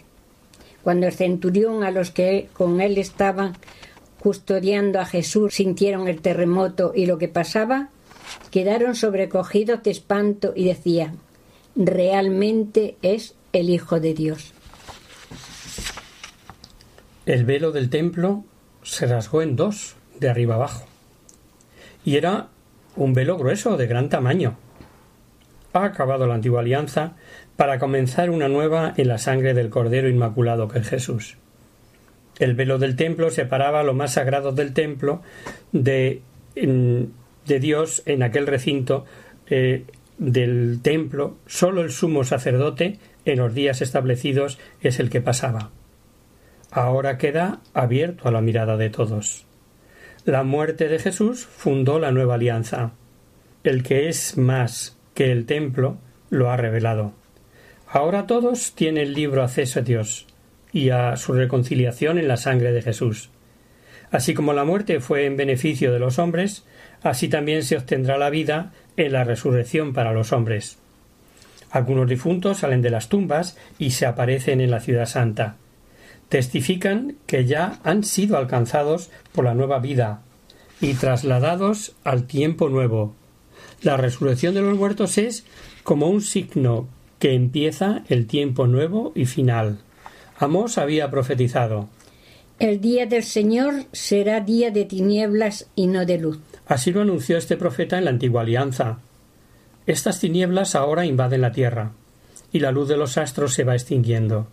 [0.82, 3.52] Cuando el centurión a los que con él estaban
[4.18, 7.90] custodiando a Jesús sintieron el terremoto y lo que pasaba,
[8.50, 11.18] quedaron sobrecogidos de espanto y decían,
[11.76, 14.52] realmente es el Hijo de Dios.
[17.26, 18.44] El velo del templo
[18.82, 20.86] se rasgó en dos, de arriba abajo,
[22.04, 22.48] y era
[22.94, 24.56] un velo grueso, de gran tamaño.
[25.72, 27.16] Ha acabado la antigua alianza
[27.56, 31.36] para comenzar una nueva en la sangre del Cordero Inmaculado que es Jesús.
[32.38, 35.22] El velo del templo separaba lo más sagrado del templo
[35.72, 36.22] de,
[36.54, 39.04] de Dios en aquel recinto
[39.48, 39.84] eh,
[40.18, 41.36] del templo.
[41.46, 45.70] Solo el sumo sacerdote en los días establecidos es el que pasaba.
[46.70, 49.46] Ahora queda abierto a la mirada de todos.
[50.24, 52.92] La muerte de Jesús fundó la nueva alianza.
[53.62, 55.98] El que es más que el templo
[56.30, 57.12] lo ha revelado.
[57.88, 60.26] Ahora todos tienen libro acceso a Dios
[60.72, 63.30] y a su reconciliación en la sangre de Jesús.
[64.10, 66.64] Así como la muerte fue en beneficio de los hombres,
[67.02, 70.78] así también se obtendrá la vida en la resurrección para los hombres.
[71.70, 75.56] Algunos difuntos salen de las tumbas y se aparecen en la ciudad santa.
[76.28, 80.22] Testifican que ya han sido alcanzados por la nueva vida
[80.80, 83.14] y trasladados al tiempo nuevo.
[83.82, 85.44] La resurrección de los muertos es
[85.82, 86.88] como un signo
[87.18, 89.78] que empieza el tiempo nuevo y final.
[90.38, 91.88] Amós había profetizado
[92.58, 96.38] El día del Señor será día de tinieblas y no de luz.
[96.66, 98.98] Así lo anunció este profeta en la antigua alianza.
[99.86, 101.92] Estas tinieblas ahora invaden la tierra,
[102.52, 104.48] y la luz de los astros se va extinguiendo.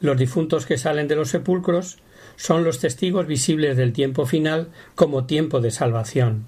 [0.00, 1.98] Los difuntos que salen de los sepulcros
[2.36, 6.46] son los testigos visibles del tiempo final como tiempo de salvación.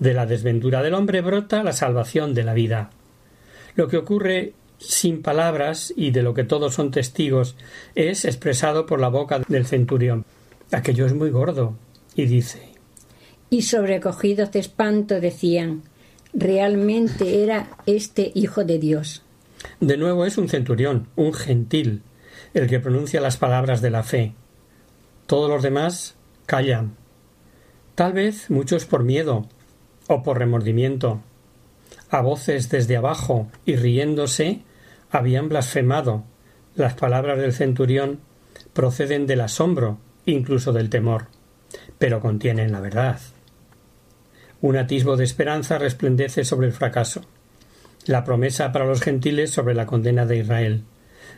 [0.00, 2.90] De la desventura del hombre brota la salvación de la vida.
[3.74, 4.52] Lo que ocurre
[4.88, 7.56] sin palabras y de lo que todos son testigos
[7.94, 10.24] es expresado por la boca del centurión.
[10.72, 11.76] Aquello es muy gordo.
[12.16, 12.60] Y dice
[13.50, 15.82] Y sobrecogidos de espanto decían
[16.32, 19.22] realmente era este hijo de Dios.
[19.80, 22.02] De nuevo es un centurión, un gentil,
[22.52, 24.34] el que pronuncia las palabras de la fe.
[25.26, 26.16] Todos los demás
[26.46, 26.96] callan.
[27.94, 29.48] Tal vez muchos por miedo
[30.08, 31.20] o por remordimiento.
[32.10, 34.62] A voces desde abajo y riéndose
[35.14, 36.24] habían blasfemado.
[36.74, 38.18] Las palabras del centurión
[38.72, 41.26] proceden del asombro, incluso del temor,
[41.98, 43.20] pero contienen la verdad.
[44.60, 47.22] Un atisbo de esperanza resplandece sobre el fracaso.
[48.06, 50.82] La promesa para los gentiles sobre la condena de Israel.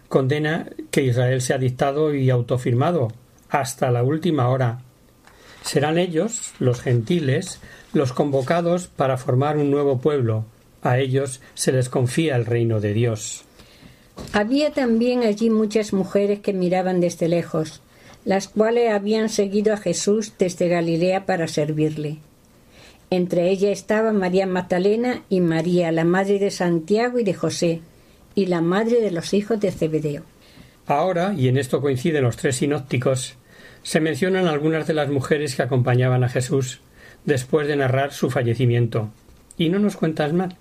[0.08, 3.08] Condena que Israel se ha dictado y autofirmado
[3.50, 4.78] hasta la última hora.
[5.62, 7.60] Serán ellos, los gentiles,
[7.92, 10.46] los convocados para formar un nuevo pueblo.
[10.82, 13.45] A ellos se les confía el reino de Dios.
[14.32, 17.80] Había también allí muchas mujeres que miraban desde lejos,
[18.24, 22.18] las cuales habían seguido a Jesús desde Galilea para servirle.
[23.08, 27.80] Entre ellas estaba María Magdalena y María, la madre de Santiago y de José,
[28.34, 30.22] y la madre de los hijos de Zebedeo.
[30.86, 33.36] Ahora, y en esto coinciden los tres sinópticos,
[33.82, 36.80] se mencionan algunas de las mujeres que acompañaban a Jesús
[37.24, 39.10] después de narrar su fallecimiento.
[39.56, 40.56] Y no nos cuentas mal.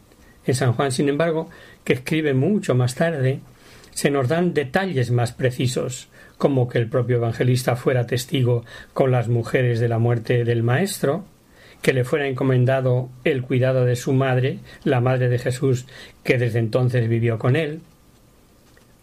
[0.46, 1.50] En San Juan, sin embargo,
[1.86, 3.39] que escribe mucho más tarde,
[3.91, 9.30] se nos dan detalles más precisos, como que el propio evangelista fuera testigo con las
[9.30, 11.24] mujeres de la muerte del Maestro,
[11.82, 15.86] que le fuera encomendado el cuidado de su madre, la madre de Jesús,
[16.24, 17.82] que desde entonces vivió con él.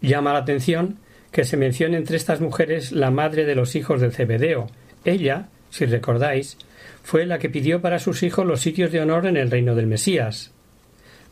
[0.01, 0.99] Llama la atención
[1.31, 4.67] que se mencione entre estas mujeres la madre de los hijos del Cebedeo.
[5.05, 6.57] Ella, si recordáis,
[7.01, 9.87] fue la que pidió para sus hijos los sitios de honor en el reino del
[9.87, 10.52] Mesías.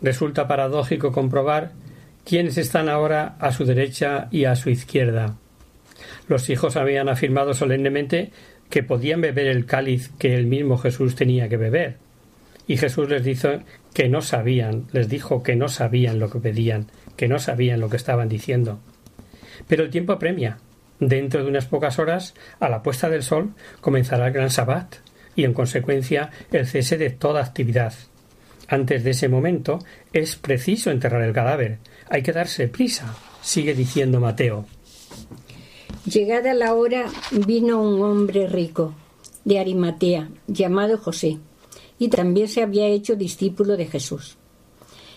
[0.02, 1.72] Resulta paradójico comprobar
[2.26, 5.36] quiénes están ahora a su derecha y a su izquierda.
[6.28, 8.32] Los hijos habían afirmado solemnemente
[8.70, 11.98] que podían beber el cáliz que el mismo Jesús tenía que beber.
[12.68, 13.50] Y Jesús les dijo
[13.94, 16.88] que no sabían, les dijo que no sabían lo que pedían,
[17.18, 18.80] que no sabían lo que estaban diciendo.
[19.68, 20.58] Pero el tiempo apremia.
[21.00, 24.96] Dentro de unas pocas horas, a la puesta del sol, comenzará el gran sabbat
[25.36, 27.94] y, en consecuencia, el cese de toda actividad.
[28.72, 29.80] Antes de ese momento,
[30.14, 31.80] es preciso enterrar el cadáver.
[32.10, 34.66] Hay que darse prisa, sigue diciendo Mateo.
[36.06, 38.94] Llegada la hora, vino un hombre rico,
[39.44, 41.38] de Arimatea, llamado José,
[42.00, 44.38] y también se había hecho discípulo de Jesús.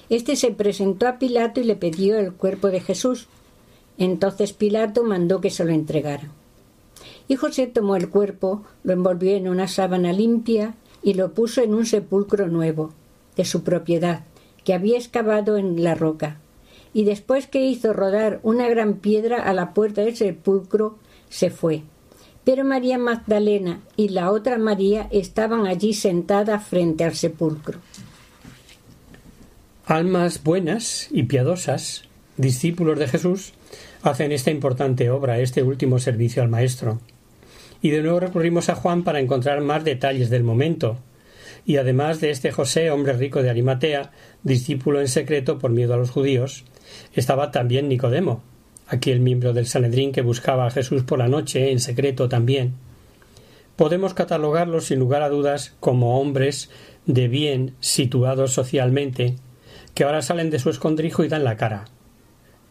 [0.09, 3.29] Este se presentó a Pilato y le pidió el cuerpo de Jesús.
[3.99, 6.29] Entonces Pilato mandó que se lo entregara.
[7.29, 10.75] Y José tomó el cuerpo, lo envolvió en una sábana limpia
[11.05, 12.93] y lo puso en un sepulcro nuevo,
[13.37, 14.25] de su propiedad,
[14.65, 16.39] que había excavado en la roca
[16.95, 20.97] y después que hizo rodar una gran piedra a la puerta del sepulcro,
[21.29, 21.83] se fue.
[22.45, 27.81] Pero María Magdalena y la otra María estaban allí sentadas frente al sepulcro.
[29.87, 32.05] Almas buenas y piadosas,
[32.37, 33.53] discípulos de Jesús,
[34.03, 37.01] hacen esta importante obra, este último servicio al Maestro.
[37.83, 40.97] Y de nuevo recurrimos a Juan para encontrar más detalles del momento.
[41.67, 44.11] Y además de este José, hombre rico de Arimatea,
[44.43, 46.65] discípulo en secreto por miedo a los judíos,
[47.15, 48.43] estaba también Nicodemo,
[48.87, 52.75] aquel miembro del Sanedrín que buscaba a Jesús por la noche en secreto también.
[53.77, 56.71] Podemos catalogarlos sin lugar a dudas como hombres
[57.07, 59.37] de bien situados socialmente,
[59.95, 61.87] que ahora salen de su escondrijo y dan la cara.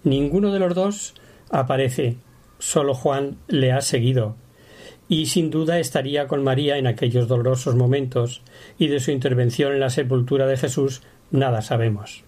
[0.03, 1.15] Ninguno de los dos
[1.49, 2.17] aparece,
[2.59, 4.35] solo Juan le ha seguido,
[5.13, 8.41] y sin duda estaría con María en aquellos dolorosos momentos,
[8.79, 12.23] y de su intervención en la sepultura de Jesús nada sabemos.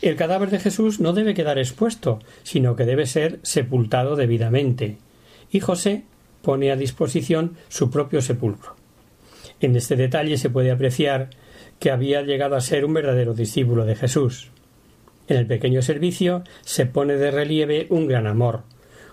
[0.00, 4.98] El cadáver de Jesús no debe quedar expuesto, sino que debe ser sepultado debidamente.
[5.50, 6.04] Y José
[6.40, 8.76] pone a disposición su propio sepulcro.
[9.60, 11.30] En este detalle se puede apreciar
[11.80, 14.52] que había llegado a ser un verdadero discípulo de Jesús.
[15.26, 18.62] En el pequeño servicio se pone de relieve un gran amor,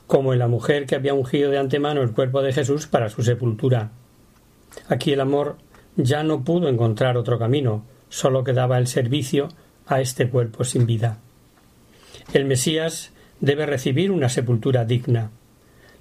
[0.08, 3.24] como en la mujer que había ungido de antemano el cuerpo de Jesús para su
[3.24, 3.92] sepultura.
[4.88, 5.58] Aquí el amor
[5.96, 9.50] ya no pudo encontrar otro camino, sólo quedaba el servicio
[9.88, 11.20] a este cuerpo sin vida.
[12.34, 15.32] El Mesías debe recibir una sepultura digna.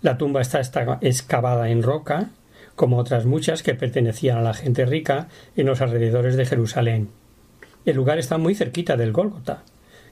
[0.02, 0.60] La tumba está
[1.00, 2.30] excavada en roca,
[2.74, 7.10] como otras muchas que pertenecían a la gente rica en los alrededores de Jerusalén.
[7.84, 9.62] El lugar está muy cerquita del Gólgota,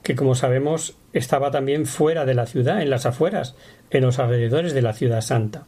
[0.02, 3.54] que como sabemos estaba también fuera de la ciudad, en las afueras,
[3.90, 5.66] en los alrededores de la ciudad santa.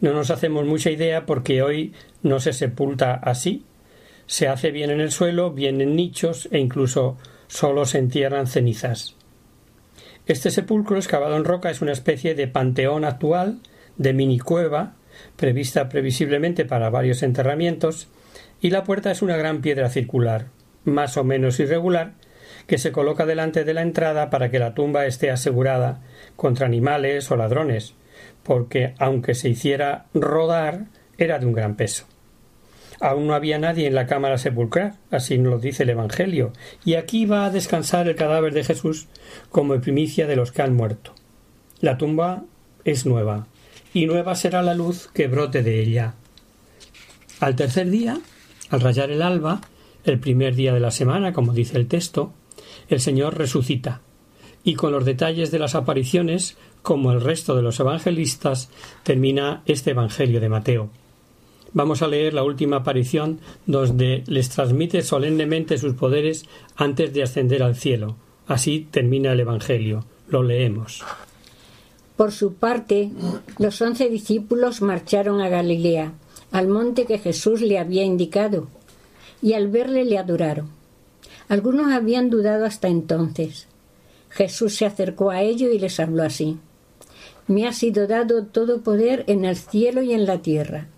[0.00, 3.64] No nos hacemos mucha idea porque hoy no se sepulta así.
[4.26, 7.16] Se hace bien en el suelo, bien en nichos e incluso
[7.48, 9.16] solo se entierran cenizas.
[10.26, 13.60] Este sepulcro excavado en roca es una especie de panteón actual,
[13.96, 14.94] de mini cueva,
[15.36, 18.08] prevista previsiblemente para varios enterramientos,
[18.60, 20.48] y la puerta es una gran piedra circular,
[20.84, 22.12] más o menos irregular,
[22.68, 26.02] que se coloca delante de la entrada para que la tumba esté asegurada
[26.36, 27.94] contra animales o ladrones,
[28.44, 30.84] porque aunque se hiciera rodar,
[31.16, 32.04] era de un gran peso.
[33.00, 36.52] Aún no había nadie en la cámara sepulcral, así nos lo dice el Evangelio,
[36.84, 39.08] y aquí va a descansar el cadáver de Jesús
[39.50, 41.14] como primicia de los que han muerto.
[41.80, 42.44] La tumba
[42.84, 43.46] es nueva,
[43.94, 46.14] y nueva será la luz que brote de ella.
[47.40, 48.18] Al tercer día,
[48.68, 49.62] al rayar el alba,
[50.04, 52.34] el primer día de la semana, como dice el texto,
[52.88, 54.00] el Señor resucita,
[54.64, 58.70] y con los detalles de las apariciones, como el resto de los evangelistas,
[59.02, 60.90] termina este Evangelio de Mateo.
[61.72, 67.62] Vamos a leer la última aparición donde les transmite solemnemente sus poderes antes de ascender
[67.62, 68.16] al cielo.
[68.46, 70.04] Así termina el Evangelio.
[70.28, 71.04] Lo leemos.
[72.16, 73.10] Por su parte,
[73.58, 76.12] los once discípulos marcharon a Galilea,
[76.50, 78.68] al monte que Jesús le había indicado,
[79.40, 80.77] y al verle le adoraron.
[81.48, 83.66] Algunos habían dudado hasta entonces.
[84.28, 86.58] Jesús se acercó a ellos y les habló así.
[87.46, 90.88] Me ha sido dado todo poder en el cielo y en la tierra.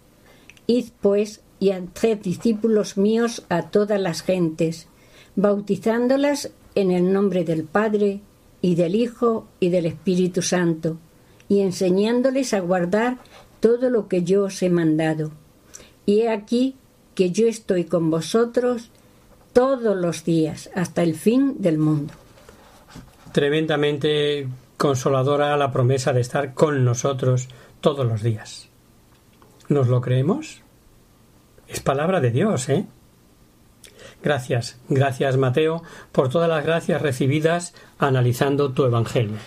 [0.66, 4.88] Id, pues, y haced discípulos míos a todas las gentes,
[5.36, 8.20] bautizándolas en el nombre del Padre,
[8.62, 10.98] y del Hijo, y del Espíritu Santo,
[11.48, 13.18] y enseñándoles a guardar
[13.61, 15.32] todo lo que yo os he mandado.
[16.07, 16.76] Y he aquí
[17.14, 18.90] que yo estoy con vosotros
[19.53, 22.14] todos los días hasta el fin del mundo.
[23.32, 27.48] Tremendamente consoladora la promesa de estar con nosotros
[27.80, 28.68] todos los días.
[29.68, 30.62] ¿Nos lo creemos?
[31.68, 32.86] Es palabra de Dios, ¿eh?
[34.22, 35.82] Gracias, gracias Mateo
[36.12, 39.38] por todas las gracias recibidas analizando tu Evangelio.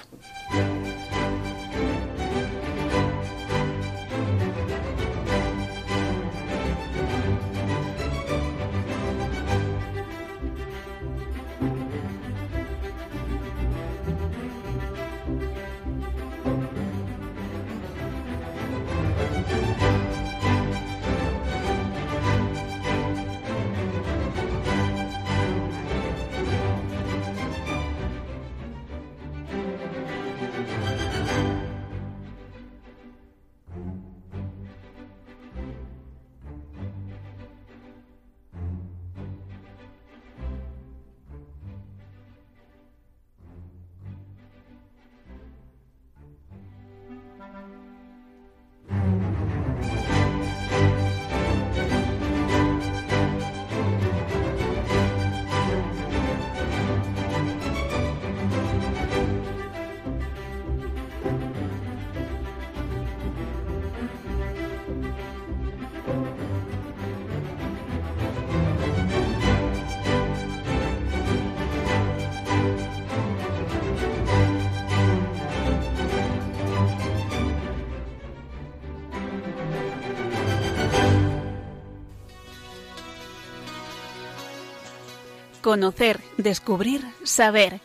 [85.63, 87.79] Conocer, descubrir, saber.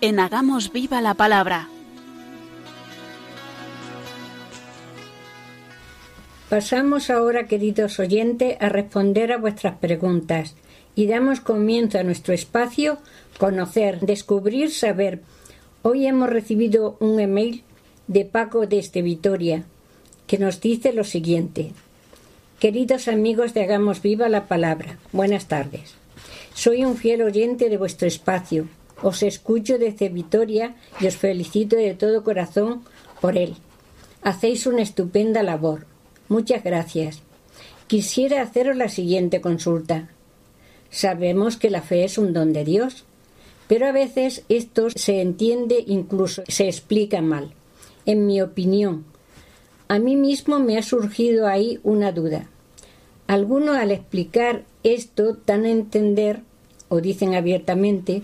[0.00, 1.68] En Hagamos Viva la Palabra.
[6.48, 10.56] Pasamos ahora, queridos oyentes, a responder a vuestras preguntas
[10.94, 12.96] y damos comienzo a nuestro espacio
[13.38, 15.20] Conocer, Descubrir, Saber.
[15.82, 17.64] Hoy hemos recibido un email
[18.06, 19.64] de Paco desde Vitoria
[20.26, 21.72] que nos dice lo siguiente.
[22.60, 25.99] Queridos amigos de Hagamos Viva la Palabra, buenas tardes.
[26.54, 28.68] Soy un fiel oyente de vuestro espacio.
[29.02, 32.82] Os escucho desde Vitoria y os felicito de todo corazón
[33.20, 33.56] por él.
[34.22, 35.86] Hacéis una estupenda labor.
[36.28, 37.22] Muchas gracias.
[37.86, 40.10] Quisiera haceros la siguiente consulta.
[40.90, 43.04] Sabemos que la fe es un don de Dios,
[43.68, 47.52] pero a veces esto se entiende, incluso se explica mal.
[48.04, 49.04] En mi opinión,
[49.88, 52.48] a mí mismo me ha surgido ahí una duda.
[53.26, 56.40] Algunos al explicar esto dan a entender
[56.88, 58.22] o dicen abiertamente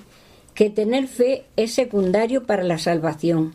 [0.55, 3.55] que tener fe es secundario para la salvación,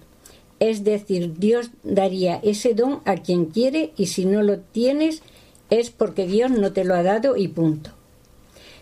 [0.59, 5.23] Es decir, Dios daría ese don a quien quiere y si no lo tienes
[5.71, 7.89] es porque Dios no te lo ha dado y punto.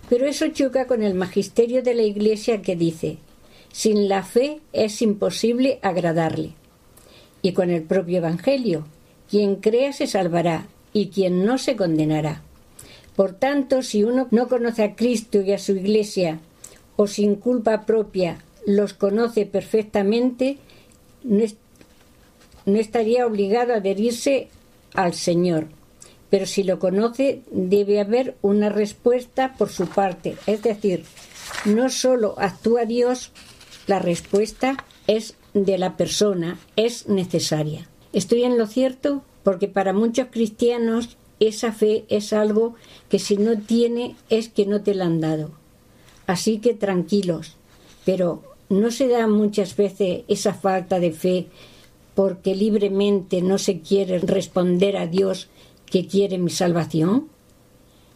[0.09, 3.19] Pero eso choca con el magisterio de la Iglesia que dice,
[3.71, 6.51] sin la fe es imposible agradarle.
[7.41, 8.85] Y con el propio Evangelio,
[9.29, 12.43] quien crea se salvará y quien no se condenará.
[13.19, 16.39] Por tanto, si uno no conoce a Cristo y a su Iglesia,
[16.95, 20.57] o sin culpa propia los conoce perfectamente,
[21.25, 21.43] no,
[22.65, 24.47] no estaría obligado a adherirse
[24.93, 25.67] al Señor.
[26.29, 30.37] Pero si lo conoce, debe haber una respuesta por su parte.
[30.47, 31.03] Es decir,
[31.65, 33.33] no solo actúa Dios,
[33.85, 37.85] la respuesta es de la persona, es necesaria.
[38.13, 42.75] Estoy en lo cierto porque para muchos cristianos esa fe es algo
[43.09, 45.51] que si no tiene es que no te la han dado.
[46.27, 47.55] Así que tranquilos,
[48.05, 51.47] pero ¿no se da muchas veces esa falta de fe
[52.13, 55.47] porque libremente no se quiere responder a Dios
[55.85, 57.29] que quiere mi salvación?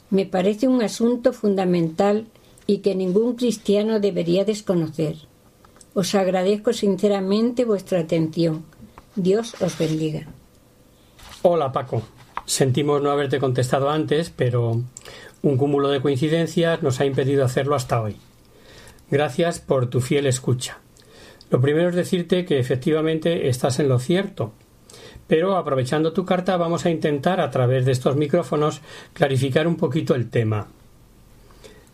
[0.09, 2.27] Me parece un asunto fundamental
[2.67, 5.15] y que ningún cristiano debería desconocer.
[5.93, 8.65] Os agradezco sinceramente vuestra atención.
[9.15, 10.27] Dios os bendiga.
[11.41, 12.01] Hola Paco.
[12.45, 14.81] Sentimos no haberte contestado antes, pero
[15.41, 18.17] un cúmulo de coincidencias nos ha impedido hacerlo hasta hoy.
[19.09, 20.79] Gracias por tu fiel escucha.
[21.49, 24.53] Lo primero es decirte que efectivamente estás en lo cierto,
[25.27, 28.81] pero aprovechando tu carta vamos a intentar a través de estos micrófonos
[29.13, 30.67] clarificar un poquito el tema.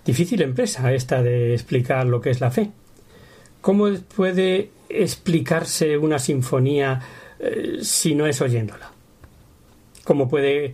[0.05, 2.71] Difícil empresa esta de explicar lo que es la fe.
[3.61, 7.01] ¿Cómo puede explicarse una sinfonía
[7.39, 8.91] eh, si no es oyéndola?
[10.09, 10.73] ¿Cómo puede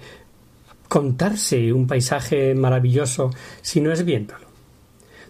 [0.87, 3.31] contarse un paisaje maravilloso
[3.61, 4.45] si no es viéndolo?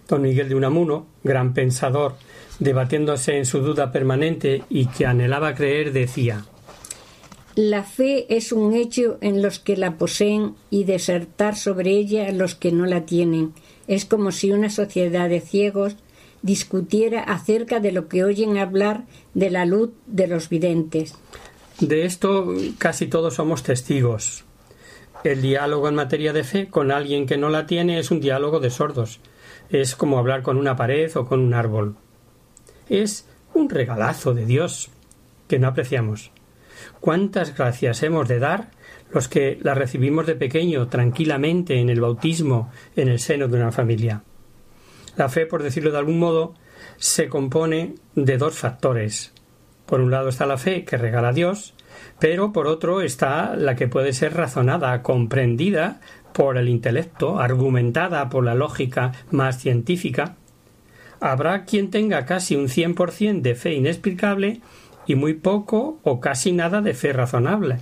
[0.06, 2.14] Don Miguel de Unamuno, gran pensador,
[2.60, 6.46] debatiéndose en su duda permanente y que anhelaba creer, decía
[7.56, 12.54] La fe es un hecho en los que la poseen y desertar sobre ella los
[12.54, 13.54] que no la tienen.
[13.88, 15.96] Es como si una sociedad de ciegos
[16.42, 19.04] discutiera acerca de lo que oyen hablar
[19.34, 21.16] de la luz de los videntes.
[21.80, 24.44] De esto casi todos somos testigos.
[25.24, 28.60] El diálogo en materia de fe con alguien que no la tiene es un diálogo
[28.60, 29.20] de sordos.
[29.70, 31.96] Es como hablar con una pared o con un árbol
[32.88, 34.90] es un regalazo de Dios
[35.48, 36.30] que no apreciamos.
[37.00, 38.70] ¿Cuántas gracias hemos de dar
[39.10, 43.72] los que la recibimos de pequeño tranquilamente en el bautismo en el seno de una
[43.72, 44.22] familia?
[45.16, 46.54] La fe, por decirlo de algún modo,
[46.98, 49.32] se compone de dos factores.
[49.86, 51.74] Por un lado está la fe que regala Dios,
[52.18, 56.00] pero por otro está la que puede ser razonada, comprendida
[56.32, 60.36] por el intelecto, argumentada por la lógica más científica,
[61.20, 64.60] habrá quien tenga casi un 100% de fe inexplicable
[65.06, 67.78] y muy poco o casi nada de fe razonable.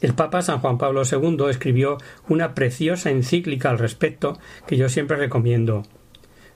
[0.00, 1.98] El Papa San Juan Pablo II escribió
[2.28, 5.82] una preciosa encíclica al respecto que yo siempre recomiendo.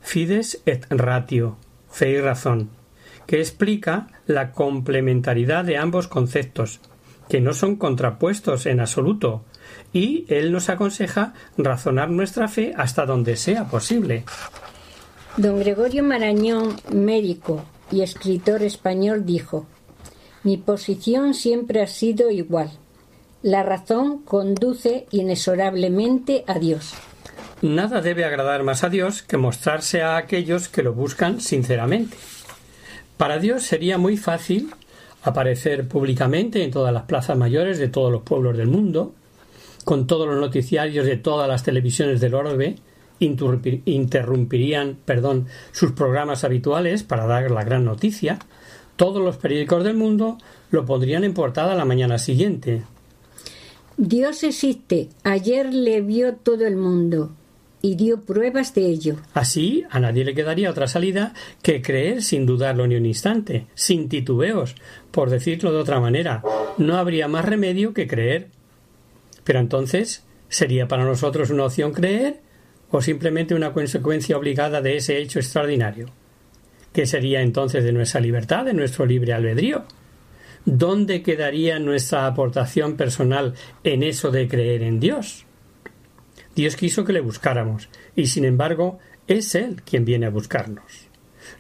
[0.01, 1.57] Fides et ratio,
[1.90, 2.70] fe y razón,
[3.27, 6.81] que explica la complementariedad de ambos conceptos,
[7.29, 9.45] que no son contrapuestos en absoluto,
[9.93, 14.25] y él nos aconseja razonar nuestra fe hasta donde sea posible.
[15.37, 19.66] Don Gregorio Marañón, médico y escritor español, dijo
[20.43, 22.70] Mi posición siempre ha sido igual.
[23.43, 26.95] La razón conduce inexorablemente a Dios.
[27.62, 32.16] Nada debe agradar más a Dios que mostrarse a aquellos que lo buscan sinceramente.
[33.17, 34.71] Para Dios sería muy fácil
[35.23, 39.15] aparecer públicamente en todas las plazas mayores de todos los pueblos del mundo,
[39.85, 42.77] con todos los noticiarios de todas las televisiones del orbe,
[43.21, 48.39] interrumpirían perdón, sus programas habituales para dar la gran noticia,
[48.97, 50.39] todos los periódicos del mundo
[50.71, 52.83] lo pondrían en portada la mañana siguiente.
[53.97, 55.09] Dios existe.
[55.23, 57.31] Ayer le vio todo el mundo
[57.85, 59.16] y dio pruebas de ello.
[59.35, 64.09] Así, a nadie le quedaría otra salida que creer sin dudarlo ni un instante, sin
[64.09, 64.74] titubeos,
[65.11, 66.43] por decirlo de otra manera.
[66.78, 68.49] No habría más remedio que creer.
[69.45, 72.41] Pero entonces, ¿sería para nosotros una opción creer
[72.91, 76.07] o simplemente una consecuencia obligada de ese hecho extraordinario?
[76.95, 79.85] ¿Qué sería entonces de nuestra libertad, de nuestro libre albedrío?
[80.64, 85.45] ¿Dónde quedaría nuestra aportación personal en eso de creer en Dios?
[86.55, 91.09] Dios quiso que le buscáramos, y sin embargo es Él quien viene a buscarnos.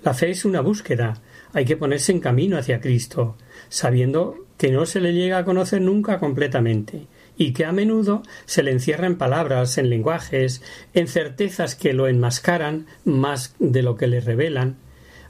[0.02, 1.20] La fe es una búsqueda,
[1.52, 3.36] hay que ponerse en camino hacia Cristo,
[3.68, 8.62] sabiendo que no se le llega a conocer nunca completamente, y que a menudo se
[8.62, 10.62] le encierra en palabras, en lenguajes,
[10.94, 14.76] en certezas que lo enmascaran más de lo que le revelan,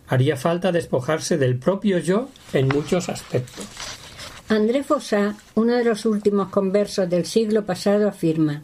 [0.06, 3.66] haría falta despojarse del propio yo en muchos aspectos.
[4.48, 8.62] André Fossat, uno de los últimos conversos del siglo pasado, afirma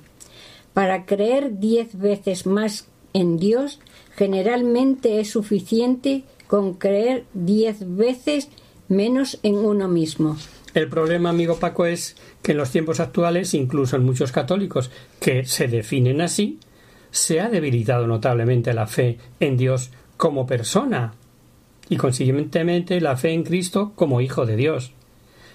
[0.80, 3.80] Para creer diez veces más en Dios,
[4.16, 8.48] generalmente es suficiente con creer diez veces
[8.88, 10.38] menos en uno mismo.
[10.72, 15.44] El problema, amigo Paco, es que en los tiempos actuales, incluso en muchos católicos que
[15.44, 16.58] se definen así,
[17.10, 21.12] se ha debilitado notablemente la fe en Dios como persona
[21.90, 24.92] y consiguientemente la fe en Cristo como Hijo de Dios.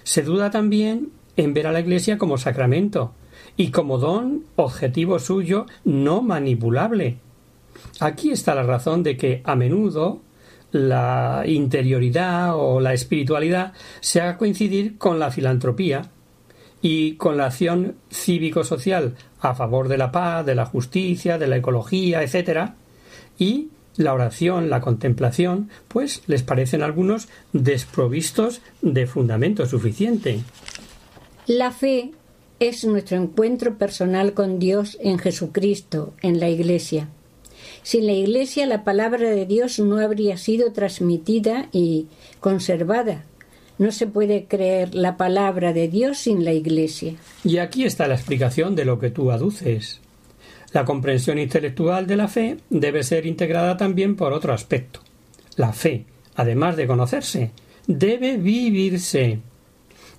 [0.04, 3.12] Se duda también en ver a la Iglesia como sacramento
[3.56, 7.18] y como don objetivo suyo no manipulable.
[8.00, 10.20] Aquí está la razón de que a menudo
[10.72, 16.10] la interioridad o la espiritualidad se haga coincidir con la filantropía
[16.82, 21.56] y con la acción cívico-social a favor de la paz, de la justicia, de la
[21.56, 22.72] ecología, etc.
[23.38, 30.40] Y la oración, la contemplación, pues les parecen algunos desprovistos de fundamento suficiente.
[31.46, 32.12] La fe
[32.60, 37.08] es nuestro encuentro personal con Dios en Jesucristo, en la Iglesia.
[37.82, 42.06] Sin la Iglesia la palabra de Dios no habría sido transmitida y
[42.40, 43.24] conservada.
[43.78, 47.14] No se puede creer la palabra de Dios sin la Iglesia.
[47.44, 50.00] Y aquí está la explicación de lo que tú aduces.
[50.72, 55.00] La comprensión intelectual de la fe debe ser integrada también por otro aspecto.
[55.56, 56.04] La fe,
[56.34, 57.50] además de conocerse,
[57.86, 59.38] debe vivirse.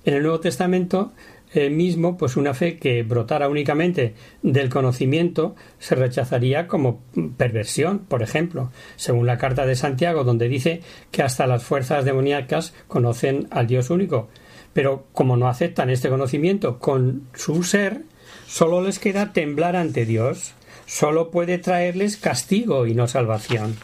[0.06, 1.12] En el Nuevo Testamento
[1.54, 7.02] eh, mismo, pues una fe que brotara únicamente del conocimiento se rechazaría como
[7.38, 10.82] perversión, por ejemplo, según la carta de Santiago, donde dice
[11.12, 14.28] que hasta las fuerzas demoníacas conocen al Dios único.
[14.74, 18.04] Pero como no aceptan este conocimiento con su ser,
[18.48, 20.54] Solo les queda temblar ante Dios.
[20.86, 23.76] Solo puede traerles castigo y no salvación.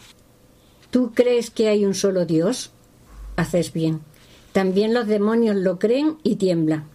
[0.90, 2.72] ¿Tú crees que hay un solo Dios?
[3.36, 4.00] Haces bien.
[4.52, 6.88] También los demonios lo creen y tiemblan.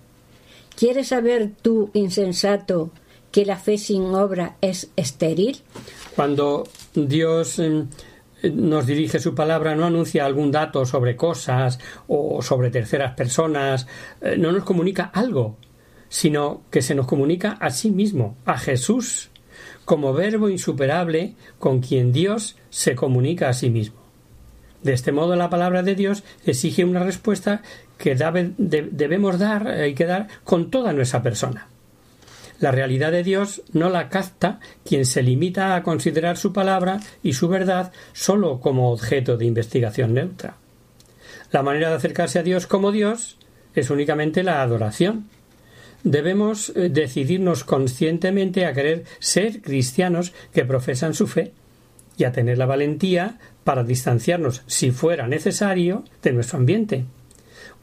[0.79, 2.91] ¿Quieres saber tú, insensato,
[3.31, 5.57] que la fe sin obra es estéril?
[6.15, 6.63] Cuando
[6.95, 7.83] Dios eh,
[8.53, 13.87] nos dirige su palabra, no anuncia algún dato sobre cosas o sobre terceras personas,
[14.21, 15.57] eh, no nos comunica algo
[16.09, 19.29] sino que se nos comunica a sí mismo, a Jesús,
[19.85, 23.99] como verbo insuperable con quien Dios se comunica a sí mismo.
[24.81, 27.61] De este modo la palabra de Dios exige una respuesta
[27.99, 31.67] que debemos dar y que dar con toda nuestra persona.
[32.59, 37.33] La realidad de Dios no la capta quien se limita a considerar su palabra y
[37.33, 40.55] su verdad sólo como objeto de investigación neutra.
[41.51, 43.37] La manera de acercarse a Dios como Dios
[43.75, 45.29] es únicamente la adoración,
[46.03, 51.53] debemos eh, decidirnos conscientemente a querer ser cristianos que profesan su fe
[52.17, 57.05] y a tener la valentía para distanciarnos, si fuera necesario, de nuestro ambiente.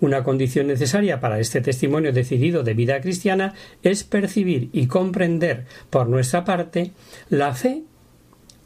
[0.01, 6.09] Una condición necesaria para este testimonio decidido de vida cristiana es percibir y comprender por
[6.09, 6.93] nuestra parte
[7.31, 7.83] la fe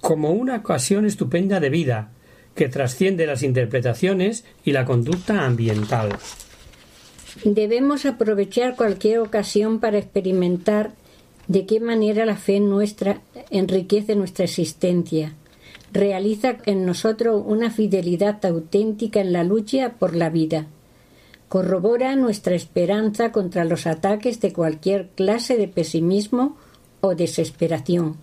[0.00, 2.10] como una ocasión estupenda de vida
[2.54, 6.10] que trasciende las interpretaciones y la conducta ambiental.
[7.44, 10.92] Debemos aprovechar cualquier ocasión para experimentar
[11.46, 13.20] de qué manera la fe nuestra
[13.50, 15.34] enriquece nuestra existencia,
[15.92, 20.66] realiza en nosotros una fidelidad auténtica en la lucha por la vida,
[21.50, 26.56] corrobora nuestra esperanza contra los ataques de cualquier clase de pesimismo
[27.00, 28.18] o desesperación,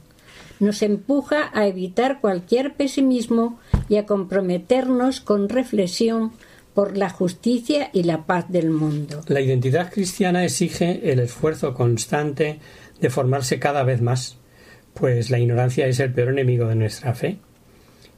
[0.61, 3.59] nos empuja a evitar cualquier pesimismo
[3.89, 6.31] y a comprometernos con reflexión
[6.73, 9.21] por la justicia y la paz del mundo.
[9.27, 12.59] La identidad cristiana exige el esfuerzo constante
[13.01, 14.37] de formarse cada vez más,
[14.93, 17.39] pues la ignorancia es el peor enemigo de nuestra fe.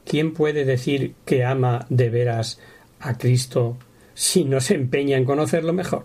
[0.04, 2.60] ¿Quién puede decir que ama de veras
[3.00, 3.76] a Cristo
[4.14, 6.04] si no se empeña en conocerlo mejor?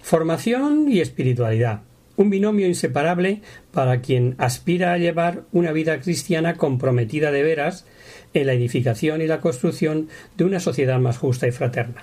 [0.00, 1.82] Formación y espiritualidad,
[2.16, 3.42] un binomio inseparable
[3.72, 7.86] para quien aspira a llevar una vida cristiana comprometida de veras
[8.34, 12.02] en la edificación y la construcción de una sociedad más justa y fraterna.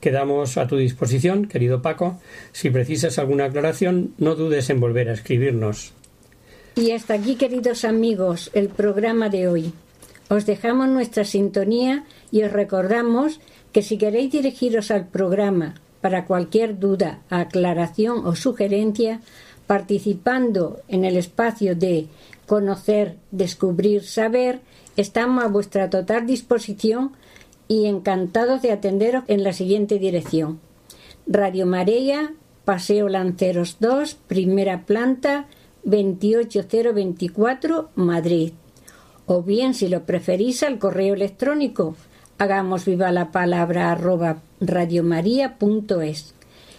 [0.00, 2.20] Quedamos a tu disposición, querido Paco.
[2.52, 5.94] Si precisas alguna aclaración, no dudes en volver a escribirnos.
[6.76, 9.72] Y hasta aquí, queridos amigos, el programa de hoy.
[10.28, 13.40] Os dejamos nuestra sintonía y os recordamos
[13.72, 19.20] que si queréis dirigiros al programa para cualquier duda, aclaración o sugerencia,
[19.66, 22.06] participando en el espacio de
[22.46, 24.60] conocer, descubrir, saber,
[24.96, 27.10] Estamos a vuestra total disposición
[27.66, 30.60] y encantados de atenderos en la siguiente dirección.
[31.26, 32.32] Radio María,
[32.64, 35.46] Paseo Lanceros 2, primera planta,
[35.82, 38.52] 28024, Madrid.
[39.26, 41.96] O bien, si lo preferís, al correo electrónico
[42.38, 46.34] hagamos viva la palabra arroba radiomaria.es.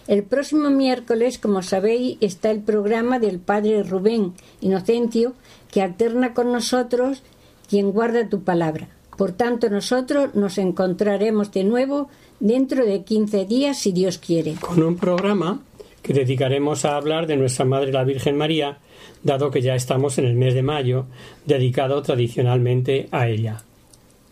[0.06, 5.34] El próximo miércoles, como sabéis, está el programa del Padre Rubén Inocencio,
[5.72, 7.22] que alterna con nosotros
[7.68, 8.88] quien guarda tu palabra.
[9.16, 14.54] Por tanto, nosotros nos encontraremos de nuevo dentro de 15 días, si Dios quiere.
[14.60, 15.60] Con un programa
[16.02, 18.78] que dedicaremos a hablar de nuestra Madre la Virgen María,
[19.22, 21.06] dado que ya estamos en el mes de mayo,
[21.44, 23.62] dedicado tradicionalmente a ella.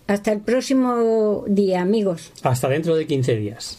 [0.07, 2.33] Hasta el próximo día, amigos.
[2.43, 3.79] Hasta dentro de 15 días.